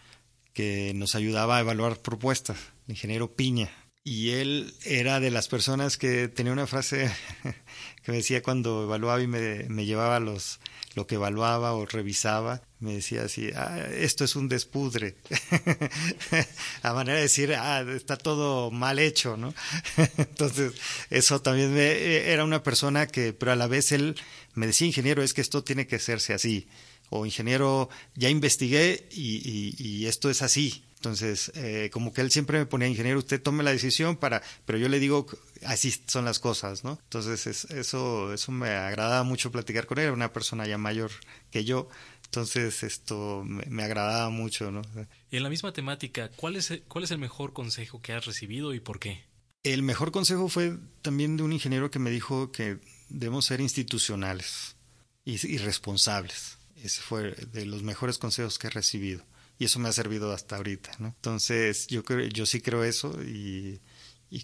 que 0.54 0.93
nos 0.95 1.15
ayudaba 1.15 1.58
a 1.58 1.62
evaluar 1.62 1.99
propuestas, 1.99 2.58
el 2.88 2.91
ingeniero 2.91 3.36
Piña. 3.36 3.71
Y 4.03 4.31
él 4.31 4.73
era 4.83 5.19
de 5.19 5.31
las 5.31 5.47
personas 5.47 5.97
que 5.97 6.27
tenía 6.27 6.51
una 6.51 6.67
frase 6.67 7.09
que 8.03 8.11
me 8.11 8.17
decía 8.17 8.43
cuando 8.43 8.83
evaluaba 8.83 9.21
y 9.21 9.27
me, 9.27 9.63
me 9.69 9.85
llevaba 9.85 10.19
los, 10.19 10.59
lo 10.95 11.07
que 11.07 11.15
evaluaba 11.15 11.73
o 11.73 11.85
revisaba, 11.85 12.61
me 12.79 12.95
decía 12.95 13.23
así, 13.23 13.49
ah, 13.55 13.87
esto 13.93 14.25
es 14.25 14.35
un 14.35 14.49
despudre. 14.49 15.15
a 16.83 16.93
manera 16.93 17.15
de 17.15 17.23
decir, 17.23 17.53
ah, 17.55 17.81
está 17.95 18.17
todo 18.17 18.71
mal 18.71 18.99
hecho, 18.99 19.37
¿no? 19.37 19.53
Entonces, 20.17 20.73
eso 21.09 21.41
también 21.41 21.73
me, 21.73 22.29
era 22.31 22.43
una 22.43 22.61
persona 22.61 23.07
que, 23.07 23.33
pero 23.33 23.53
a 23.53 23.55
la 23.55 23.67
vez 23.67 23.91
él 23.91 24.15
me 24.53 24.67
decía, 24.67 24.85
ingeniero, 24.85 25.23
es 25.23 25.33
que 25.33 25.41
esto 25.41 25.63
tiene 25.63 25.87
que 25.87 25.95
hacerse 25.95 26.33
así. 26.33 26.67
O 27.09 27.25
ingeniero, 27.25 27.89
ya 28.15 28.29
investigué 28.29 29.07
y, 29.11 29.75
y 29.77 30.07
esto 30.07 30.29
es 30.29 30.41
así. 30.41 30.83
Entonces, 31.03 31.51
eh, 31.55 31.89
como 31.91 32.13
que 32.13 32.21
él 32.21 32.31
siempre 32.31 32.59
me 32.59 32.65
ponía, 32.65 32.87
ingeniero, 32.87 33.19
usted 33.19 33.41
tome 33.41 33.61
la 33.61 33.71
decisión 33.71 34.15
para, 34.15 34.41
pero 34.63 34.77
yo 34.77 34.87
le 34.87 35.01
digo, 35.01 35.27
así 35.65 35.93
son 36.07 36.23
las 36.23 36.39
cosas, 36.39 36.85
¿no? 36.85 36.97
Entonces, 37.03 37.45
eso, 37.71 38.31
eso 38.33 38.51
me 38.53 38.69
agradaba 38.69 39.23
mucho 39.23 39.51
platicar 39.51 39.85
con 39.85 39.97
él, 39.97 40.05
era 40.05 40.13
una 40.13 40.31
persona 40.31 40.65
ya 40.65 40.77
mayor 40.77 41.11
que 41.51 41.65
yo, 41.65 41.89
entonces 42.23 42.83
esto 42.83 43.43
me, 43.43 43.83
agradaba 43.83 44.29
mucho, 44.29 44.71
¿no? 44.71 44.81
Y 45.29 45.35
en 45.35 45.43
la 45.43 45.49
misma 45.49 45.73
temática, 45.73 46.31
¿cuál 46.37 46.55
es, 46.55 46.71
el, 46.71 46.83
¿cuál 46.83 47.03
es 47.03 47.11
el 47.11 47.17
mejor 47.17 47.51
consejo 47.51 48.01
que 48.01 48.13
has 48.13 48.25
recibido 48.25 48.73
y 48.73 48.79
por 48.79 49.01
qué? 49.01 49.25
El 49.63 49.83
mejor 49.83 50.13
consejo 50.13 50.47
fue 50.47 50.77
también 51.01 51.35
de 51.35 51.43
un 51.43 51.51
ingeniero 51.51 51.91
que 51.91 51.99
me 51.99 52.11
dijo 52.11 52.53
que 52.53 52.79
debemos 53.09 53.43
ser 53.43 53.59
institucionales 53.59 54.77
y, 55.25 55.33
y 55.53 55.57
responsables. 55.57 56.59
Ese 56.77 57.01
fue 57.01 57.31
de 57.31 57.65
los 57.65 57.83
mejores 57.83 58.17
consejos 58.17 58.57
que 58.57 58.67
he 58.67 58.69
recibido 58.69 59.25
y 59.63 59.65
eso 59.67 59.80
me 59.80 59.88
ha 59.88 59.93
servido 59.93 60.34
hasta 60.34 60.58
ahorita, 60.58 60.91
¿no? 60.99 61.08
Entonces, 61.08 61.88
yo 61.88 62.04
creo, 62.04 62.28
yo 62.28 62.45
sí 62.45 62.60
creo 62.60 62.84
eso 62.84 63.17
y, 63.23 63.80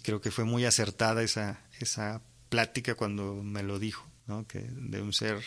creo 0.02 0.22
que 0.22 0.30
fue 0.30 0.44
muy 0.44 0.64
acertada 0.64 1.22
esa, 1.22 1.60
esa 1.78 2.22
plática 2.48 2.94
cuando 2.94 3.34
me 3.34 3.62
lo 3.62 3.78
dijo, 3.78 4.08
¿no? 4.26 4.46
Que 4.46 4.60
deben 4.60 5.12
ser 5.12 5.42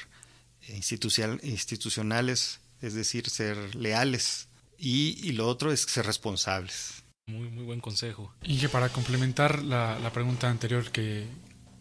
institucional, 0.69 1.39
institucionales, 1.41 2.59
es 2.81 2.93
decir, 2.93 3.31
ser 3.31 3.73
leales 3.73 4.47
y, 4.77 5.31
lo 5.31 5.47
otro 5.47 5.71
es 5.71 5.81
ser 5.81 6.05
responsables. 6.05 7.03
Muy, 7.25 7.49
muy 7.49 7.63
buen 7.63 7.79
consejo. 7.79 8.31
Y 8.43 8.59
que 8.59 8.69
para 8.69 8.89
complementar 8.89 9.63
la, 9.63 9.97
la 9.97 10.13
pregunta 10.13 10.51
anterior 10.51 10.91
que, 10.91 11.25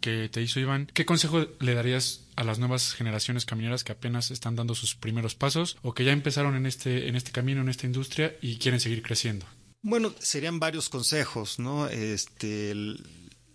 que 0.01 0.29
te 0.29 0.41
hizo 0.41 0.59
Iván, 0.59 0.89
¿qué 0.95 1.05
consejo 1.05 1.45
le 1.59 1.75
darías 1.75 2.22
a 2.35 2.43
las 2.43 2.59
nuevas 2.59 2.93
generaciones 2.93 3.45
camineras 3.45 3.83
que 3.83 3.91
apenas 3.91 4.31
están 4.31 4.55
dando 4.55 4.75
sus 4.75 4.95
primeros 4.95 5.35
pasos 5.35 5.77
o 5.81 5.93
que 5.93 6.03
ya 6.03 6.11
empezaron 6.11 6.55
en 6.55 6.65
este, 6.65 7.07
en 7.07 7.15
este 7.15 7.31
camino, 7.31 7.61
en 7.61 7.69
esta 7.69 7.85
industria 7.85 8.35
y 8.41 8.57
quieren 8.57 8.79
seguir 8.79 9.03
creciendo? 9.03 9.45
Bueno, 9.81 10.13
serían 10.19 10.59
varios 10.59 10.89
consejos, 10.89 11.59
¿no? 11.59 11.87
Este, 11.87 12.73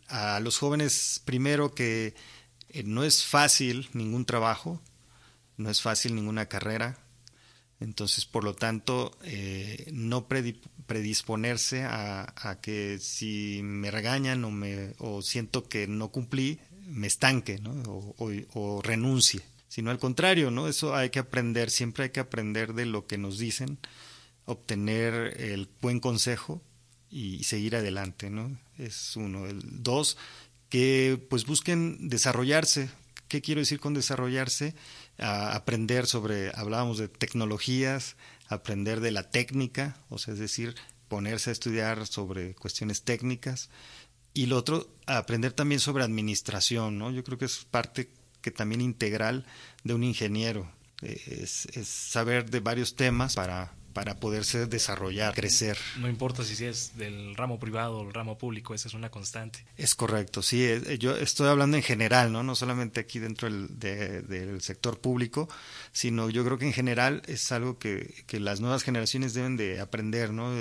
a 0.08 0.40
los 0.40 0.58
jóvenes, 0.58 1.22
primero 1.24 1.74
que 1.74 2.14
eh, 2.68 2.82
no 2.82 3.04
es 3.04 3.24
fácil 3.24 3.88
ningún 3.94 4.24
trabajo, 4.24 4.82
no 5.56 5.70
es 5.70 5.80
fácil 5.80 6.14
ninguna 6.14 6.46
carrera, 6.46 6.98
entonces, 7.80 8.26
por 8.26 8.42
lo 8.42 8.54
tanto, 8.54 9.16
eh, 9.22 9.88
no 9.92 10.26
predisponerse 10.26 11.84
a, 11.84 12.58
que 12.60 12.98
si 12.98 13.60
me 13.62 13.90
regañan 13.90 14.44
o, 14.44 14.50
me, 14.50 14.94
o 14.98 15.22
siento 15.22 15.68
que 15.68 15.86
no 15.86 16.10
cumplí, 16.10 16.58
me 16.88 17.06
estanque 17.06 17.58
¿no? 17.58 17.70
o, 17.86 18.32
o, 18.54 18.82
renuncie. 18.82 19.42
Sino 19.68 19.90
al 19.90 19.98
contrario, 19.98 20.50
¿no? 20.50 20.66
Eso 20.66 20.94
hay 20.94 21.10
que 21.10 21.18
aprender, 21.18 21.70
siempre 21.70 22.04
hay 22.04 22.10
que 22.10 22.20
aprender 22.20 22.72
de 22.72 22.86
lo 22.86 23.06
que 23.06 23.18
nos 23.18 23.38
dicen, 23.38 23.78
obtener 24.46 25.38
el 25.38 25.68
buen 25.82 26.00
consejo 26.00 26.62
y 27.10 27.44
seguir 27.44 27.76
adelante, 27.76 28.30
¿no? 28.30 28.58
Es 28.78 29.14
uno. 29.16 29.46
El 29.46 29.60
dos, 29.82 30.16
que 30.70 31.22
pues 31.28 31.44
busquen 31.44 32.08
desarrollarse. 32.08 32.88
¿Qué 33.28 33.42
quiero 33.42 33.60
decir 33.60 33.78
con 33.78 33.92
desarrollarse? 33.92 34.74
a 35.18 35.54
aprender 35.54 36.06
sobre, 36.06 36.52
hablábamos 36.54 36.98
de 36.98 37.08
tecnologías, 37.08 38.16
aprender 38.48 39.00
de 39.00 39.10
la 39.10 39.30
técnica, 39.30 39.96
o 40.08 40.18
sea, 40.18 40.34
es 40.34 40.40
decir, 40.40 40.76
ponerse 41.08 41.50
a 41.50 41.52
estudiar 41.52 42.06
sobre 42.06 42.54
cuestiones 42.54 43.02
técnicas. 43.02 43.68
Y 44.38 44.46
lo 44.46 44.56
otro, 44.56 44.86
aprender 45.06 45.52
también 45.52 45.80
sobre 45.80 46.04
administración, 46.04 46.96
¿no? 46.96 47.10
Yo 47.10 47.24
creo 47.24 47.38
que 47.38 47.46
es 47.46 47.64
parte 47.64 48.08
que 48.40 48.52
también 48.52 48.80
integral 48.80 49.44
de 49.82 49.94
un 49.94 50.04
ingeniero, 50.04 50.70
es, 51.02 51.66
es 51.72 51.88
saber 51.88 52.48
de 52.48 52.60
varios 52.60 52.94
temas 52.94 53.34
para 53.34 53.72
para 53.98 54.20
poderse 54.20 54.66
desarrollar, 54.66 55.34
crecer. 55.34 55.76
No 55.98 56.08
importa 56.08 56.44
si 56.44 56.64
es 56.64 56.96
del 56.96 57.34
ramo 57.34 57.58
privado 57.58 57.98
o 57.98 58.06
el 58.06 58.14
ramo 58.14 58.38
público, 58.38 58.72
esa 58.72 58.86
es 58.86 58.94
una 58.94 59.10
constante. 59.10 59.64
Es 59.76 59.96
correcto, 59.96 60.40
sí, 60.40 60.62
eh, 60.62 60.98
yo 61.00 61.16
estoy 61.16 61.48
hablando 61.48 61.76
en 61.76 61.82
general, 61.82 62.30
no, 62.30 62.44
no 62.44 62.54
solamente 62.54 63.00
aquí 63.00 63.18
dentro 63.18 63.50
del, 63.50 64.60
sector 64.60 65.00
público, 65.00 65.48
sino 65.90 66.30
yo 66.30 66.44
creo 66.44 66.58
que 66.58 66.66
en 66.66 66.72
general 66.72 67.22
es 67.26 67.50
algo 67.50 67.80
que, 67.80 68.22
que 68.28 68.38
las 68.38 68.60
nuevas 68.60 68.84
generaciones 68.84 69.34
deben 69.34 69.56
de 69.56 69.80
aprender, 69.80 70.32
¿no? 70.32 70.54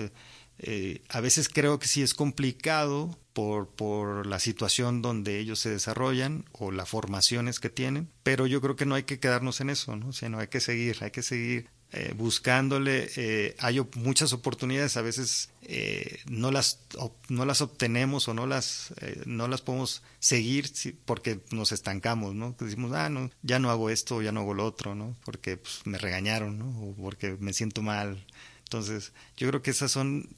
Eh, 0.60 1.02
a 1.10 1.22
veces 1.22 1.50
creo 1.50 1.80
que 1.80 1.88
sí 1.88 2.02
es 2.02 2.13
complicado 2.13 3.17
por, 3.34 3.70
por 3.70 4.26
la 4.26 4.39
situación 4.39 5.02
donde 5.02 5.39
ellos 5.39 5.60
se 5.60 5.70
desarrollan 5.70 6.46
o 6.52 6.72
las 6.72 6.89
formaciones 6.89 7.60
que 7.60 7.70
tienen, 7.70 8.10
pero 8.24 8.48
yo 8.48 8.62
creo 8.62 8.76
que 8.76 8.86
no 8.86 8.96
hay 8.96 9.04
que 9.04 9.20
quedarnos 9.20 9.62
en 9.62 9.70
eso, 9.70 9.96
¿no? 9.96 10.13
sino 10.13 10.39
hay 10.39 10.48
que 10.48 10.60
seguir, 10.60 10.98
hay 11.02 11.12
que 11.12 11.22
seguir 11.22 11.70
eh, 11.93 12.13
buscándole. 12.13 13.10
Eh, 13.15 13.56
hay 13.60 13.80
muchas 13.96 14.34
oportunidades, 14.34 14.98
a 14.98 15.02
veces 15.02 15.52
eh, 15.62 16.20
no, 16.30 16.52
las, 16.52 16.82
no 17.30 17.46
las 17.46 17.62
obtenemos 17.62 18.28
o 18.28 18.34
no 18.34 18.46
las, 18.46 18.93
no 19.26 19.48
las 19.48 19.62
podemos 19.62 20.04
seguir 20.20 20.70
porque 21.06 21.39
nos 21.52 21.72
estancamos, 21.72 22.36
¿no? 22.36 22.56
Decimos, 22.60 22.91
ah, 22.91 23.10
no, 23.10 23.32
ya 23.41 23.60
no 23.60 23.70
hago 23.72 23.89
esto, 23.89 24.22
ya 24.22 24.34
no 24.34 24.41
hago 24.41 24.54
lo 24.54 24.65
otro, 24.65 24.96
¿no? 24.96 25.15
Porque 25.24 25.56
pues, 25.56 25.82
me 25.86 25.98
regañaron, 25.98 26.60
¿no? 26.60 26.65
O 26.65 26.93
porque 26.96 27.38
me 27.39 27.54
siento 27.54 27.82
mal. 27.82 28.26
Entonces, 28.67 29.13
yo 29.38 29.47
creo 29.47 29.62
que 29.62 29.71
esas 29.71 29.91
son 29.91 30.30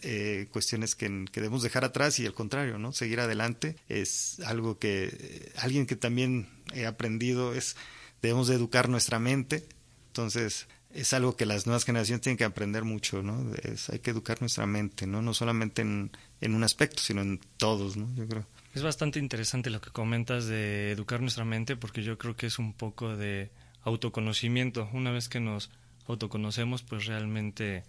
cuestiones 0.52 0.96
que, 0.96 1.10
debemos 1.34 1.64
dejar 1.64 1.84
atrás 1.84 2.20
y 2.20 2.28
al 2.28 2.34
contrario, 2.34 2.78
¿no? 2.78 2.92
Seguir 2.94 3.20
adelante 3.20 3.76
es 3.88 4.40
algo 4.42 4.78
que 4.78 5.52
alguien 5.58 5.88
que 5.88 5.96
también 5.96 6.48
he 6.74 6.86
aprendido 6.86 7.56
es 7.56 7.76
debemos 8.22 8.48
de 8.48 8.56
educar 8.56 8.88
nuestra 8.88 9.18
mente. 9.18 9.68
Entonces, 10.08 10.68
es 10.94 11.14
algo 11.14 11.36
que 11.36 11.46
las 11.46 11.66
nuevas 11.66 11.86
generaciones 11.86 12.22
tienen 12.22 12.38
que 12.38 12.44
aprender 12.44 12.84
mucho, 12.84 13.22
¿no? 13.24 13.54
Es, 13.64 13.90
hay 13.90 14.00
que 14.00 14.12
educar 14.12 14.42
nuestra 14.42 14.66
mente, 14.66 15.08
¿no? 15.08 15.22
No 15.22 15.34
solamente 15.34 15.82
en, 15.82 16.12
en, 16.42 16.56
un 16.56 16.64
aspecto, 16.64 17.02
sino 17.02 17.22
en 17.22 17.40
todos, 17.58 17.96
¿no? 17.98 18.14
Yo 18.16 18.28
creo. 18.28 18.46
Es 18.74 18.84
bastante 18.84 19.20
interesante 19.20 19.70
lo 19.70 19.82
que 19.82 19.92
comentas 19.92 20.46
de 20.46 20.92
educar 20.92 21.22
nuestra 21.22 21.46
mente, 21.46 21.76
porque 21.76 22.04
yo 22.04 22.18
creo 22.18 22.36
que 22.36 22.48
es 22.48 22.60
un 22.60 22.74
poco 22.74 23.16
de 23.16 23.52
autoconocimiento. 23.84 24.90
Una 24.94 25.12
vez 25.12 25.30
que 25.30 25.40
nos 25.40 25.72
autoconocemos, 26.08 26.82
pues 26.84 27.06
realmente 27.06 27.84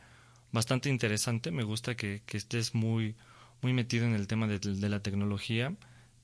bastante 0.52 0.89
interesante. 0.89 1.52
Me 1.52 1.64
gusta 1.64 1.96
que, 1.96 2.22
que 2.26 2.38
estés 2.38 2.74
muy, 2.74 3.16
muy 3.62 3.74
metido 3.74 4.06
en 4.06 4.14
el 4.14 4.28
tema 4.28 4.48
de, 4.48 4.89
la 4.89 5.02
tecnología. 5.02 5.74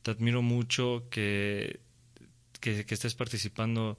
Te 0.03 0.11
admiro 0.11 0.41
mucho 0.41 1.05
que, 1.09 1.80
que, 2.59 2.86
estés 2.88 3.15
participando 3.15 3.97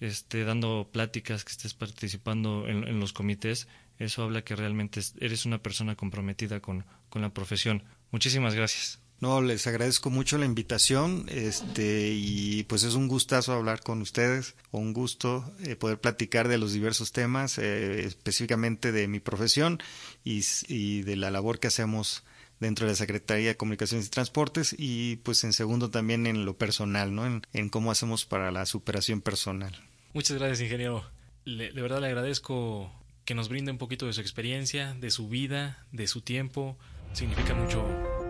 esté 0.00 0.44
dando 0.44 0.88
pláticas, 0.92 1.44
que 1.44 1.52
estés 1.52 1.74
participando 1.74 2.66
en, 2.66 2.98
los 2.98 3.12
comités, 3.12 3.68
eso 4.04 4.22
habla 4.22 4.42
que 4.42 4.56
realmente 4.56 5.00
eres 5.20 5.46
una 5.46 5.62
persona 5.62 5.96
comprometida 5.96 6.60
con, 6.60 6.84
con, 7.08 7.22
la 7.22 7.32
profesión. 7.32 7.82
Muchísimas 8.10 8.54
gracias. 8.54 8.98
No, 9.20 9.40
les 9.40 9.68
agradezco 9.68 10.10
mucho 10.10 10.36
la 10.36 10.46
invitación, 10.46 11.26
este, 11.28 12.10
y 12.12 12.64
pues 12.64 12.82
es 12.82 12.94
un 12.94 13.06
gustazo 13.06 13.52
hablar 13.52 13.80
con 13.80 14.02
ustedes, 14.02 14.56
un 14.72 14.92
gusto 14.92 15.48
eh, 15.64 15.76
poder 15.76 16.00
platicar 16.00 16.48
de 16.48 16.58
los 16.58 16.72
diversos 16.72 17.12
temas, 17.12 17.56
eh, 17.58 18.04
específicamente 18.04 18.90
de 18.90 19.06
mi 19.06 19.20
profesión 19.20 19.78
y, 20.24 20.42
y 20.66 21.02
de 21.02 21.14
la 21.14 21.30
labor 21.30 21.60
que 21.60 21.68
hacemos 21.68 22.24
dentro 22.58 22.86
de 22.86 22.92
la 22.92 22.96
Secretaría 22.96 23.48
de 23.48 23.56
Comunicaciones 23.56 24.06
y 24.06 24.10
Transportes 24.10 24.74
y 24.76 25.16
pues 25.16 25.44
en 25.44 25.52
segundo 25.52 25.90
también 25.90 26.26
en 26.26 26.44
lo 26.44 26.56
personal, 26.56 27.14
¿no? 27.14 27.24
En, 27.24 27.42
en 27.52 27.68
cómo 27.68 27.92
hacemos 27.92 28.24
para 28.24 28.50
la 28.50 28.66
superación 28.66 29.20
personal. 29.20 29.72
Muchas 30.14 30.38
gracias, 30.38 30.62
ingeniero. 30.62 31.04
Le, 31.44 31.72
de 31.72 31.82
verdad 31.82 32.00
le 32.00 32.06
agradezco 32.08 32.90
que 33.24 33.34
nos 33.34 33.48
brinde 33.48 33.70
un 33.70 33.78
poquito 33.78 34.06
de 34.06 34.12
su 34.12 34.20
experiencia, 34.20 34.94
de 34.94 35.10
su 35.10 35.28
vida, 35.28 35.84
de 35.92 36.06
su 36.06 36.20
tiempo. 36.20 36.76
Significa 37.12 37.54
mucho 37.54 37.84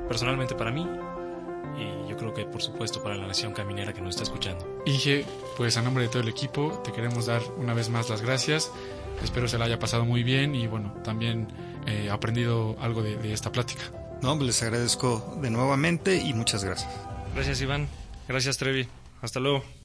personalmente 0.08 0.54
para 0.54 0.70
mí 0.70 0.86
y 1.78 2.10
yo 2.10 2.16
creo 2.16 2.34
que 2.34 2.44
por 2.44 2.62
supuesto 2.62 3.02
para 3.02 3.16
la 3.16 3.26
nación 3.26 3.52
caminera 3.52 3.92
que 3.92 4.00
nos 4.00 4.10
está 4.10 4.24
escuchando. 4.24 4.82
Inge, 4.86 5.24
pues 5.56 5.76
a 5.76 5.82
nombre 5.82 6.04
de 6.04 6.10
todo 6.10 6.22
el 6.22 6.28
equipo 6.28 6.80
te 6.84 6.92
queremos 6.92 7.26
dar 7.26 7.42
una 7.56 7.74
vez 7.74 7.88
más 7.88 8.10
las 8.10 8.22
gracias. 8.22 8.70
Espero 9.22 9.46
se 9.48 9.58
la 9.58 9.66
haya 9.66 9.78
pasado 9.78 10.04
muy 10.04 10.22
bien 10.22 10.54
y 10.54 10.66
bueno, 10.66 10.92
también 11.04 11.48
eh, 11.86 12.10
aprendido 12.10 12.76
algo 12.80 13.02
de, 13.02 13.16
de 13.16 13.32
esta 13.32 13.52
plática. 13.52 13.82
No, 14.20 14.36
pues 14.36 14.46
les 14.46 14.62
agradezco 14.62 15.38
de 15.40 15.50
nuevamente 15.50 16.16
y 16.16 16.32
muchas 16.34 16.64
gracias. 16.64 16.90
Gracias 17.34 17.60
Iván, 17.60 17.88
gracias 18.28 18.58
Trevi, 18.58 18.86
hasta 19.20 19.40
luego. 19.40 19.81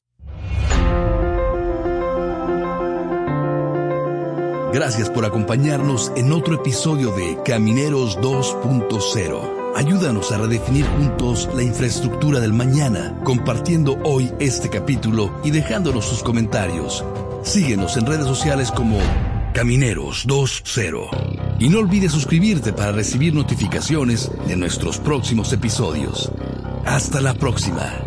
Gracias 4.74 5.10
por 5.10 5.24
acompañarnos 5.24 6.12
en 6.18 6.34
otro 6.34 6.56
episodio 6.56 7.12
de 7.12 7.38
Camineros 7.46 8.20
2.0. 8.20 9.74
Ayúdanos 9.76 10.32
a 10.32 10.40
redefinir 10.40 10.86
juntos 10.86 11.50
la 11.56 11.64
infraestructura 11.64 12.42
del 12.42 12.52
mañana, 12.52 13.18
compartiendo 13.24 13.98
hoy 14.04 14.32
este 14.40 14.70
capítulo 14.70 15.32
y 15.44 15.52
dejándonos 15.52 16.06
sus 16.06 16.22
comentarios. 16.22 17.06
Síguenos 17.44 17.96
en 17.96 18.08
redes 18.08 18.26
sociales 18.26 18.70
como 18.72 19.00
Camineros 19.54 20.28
2.0. 20.28 21.58
Y 21.60 21.70
no 21.70 21.80
olvides 21.80 22.12
suscribirte 22.12 22.74
para 22.74 22.92
recibir 22.92 23.34
notificaciones 23.34 24.30
de 24.48 24.58
nuestros 24.58 24.98
próximos 25.00 25.54
episodios. 25.54 26.30
Hasta 26.86 27.22
la 27.22 27.34
próxima. 27.34 28.07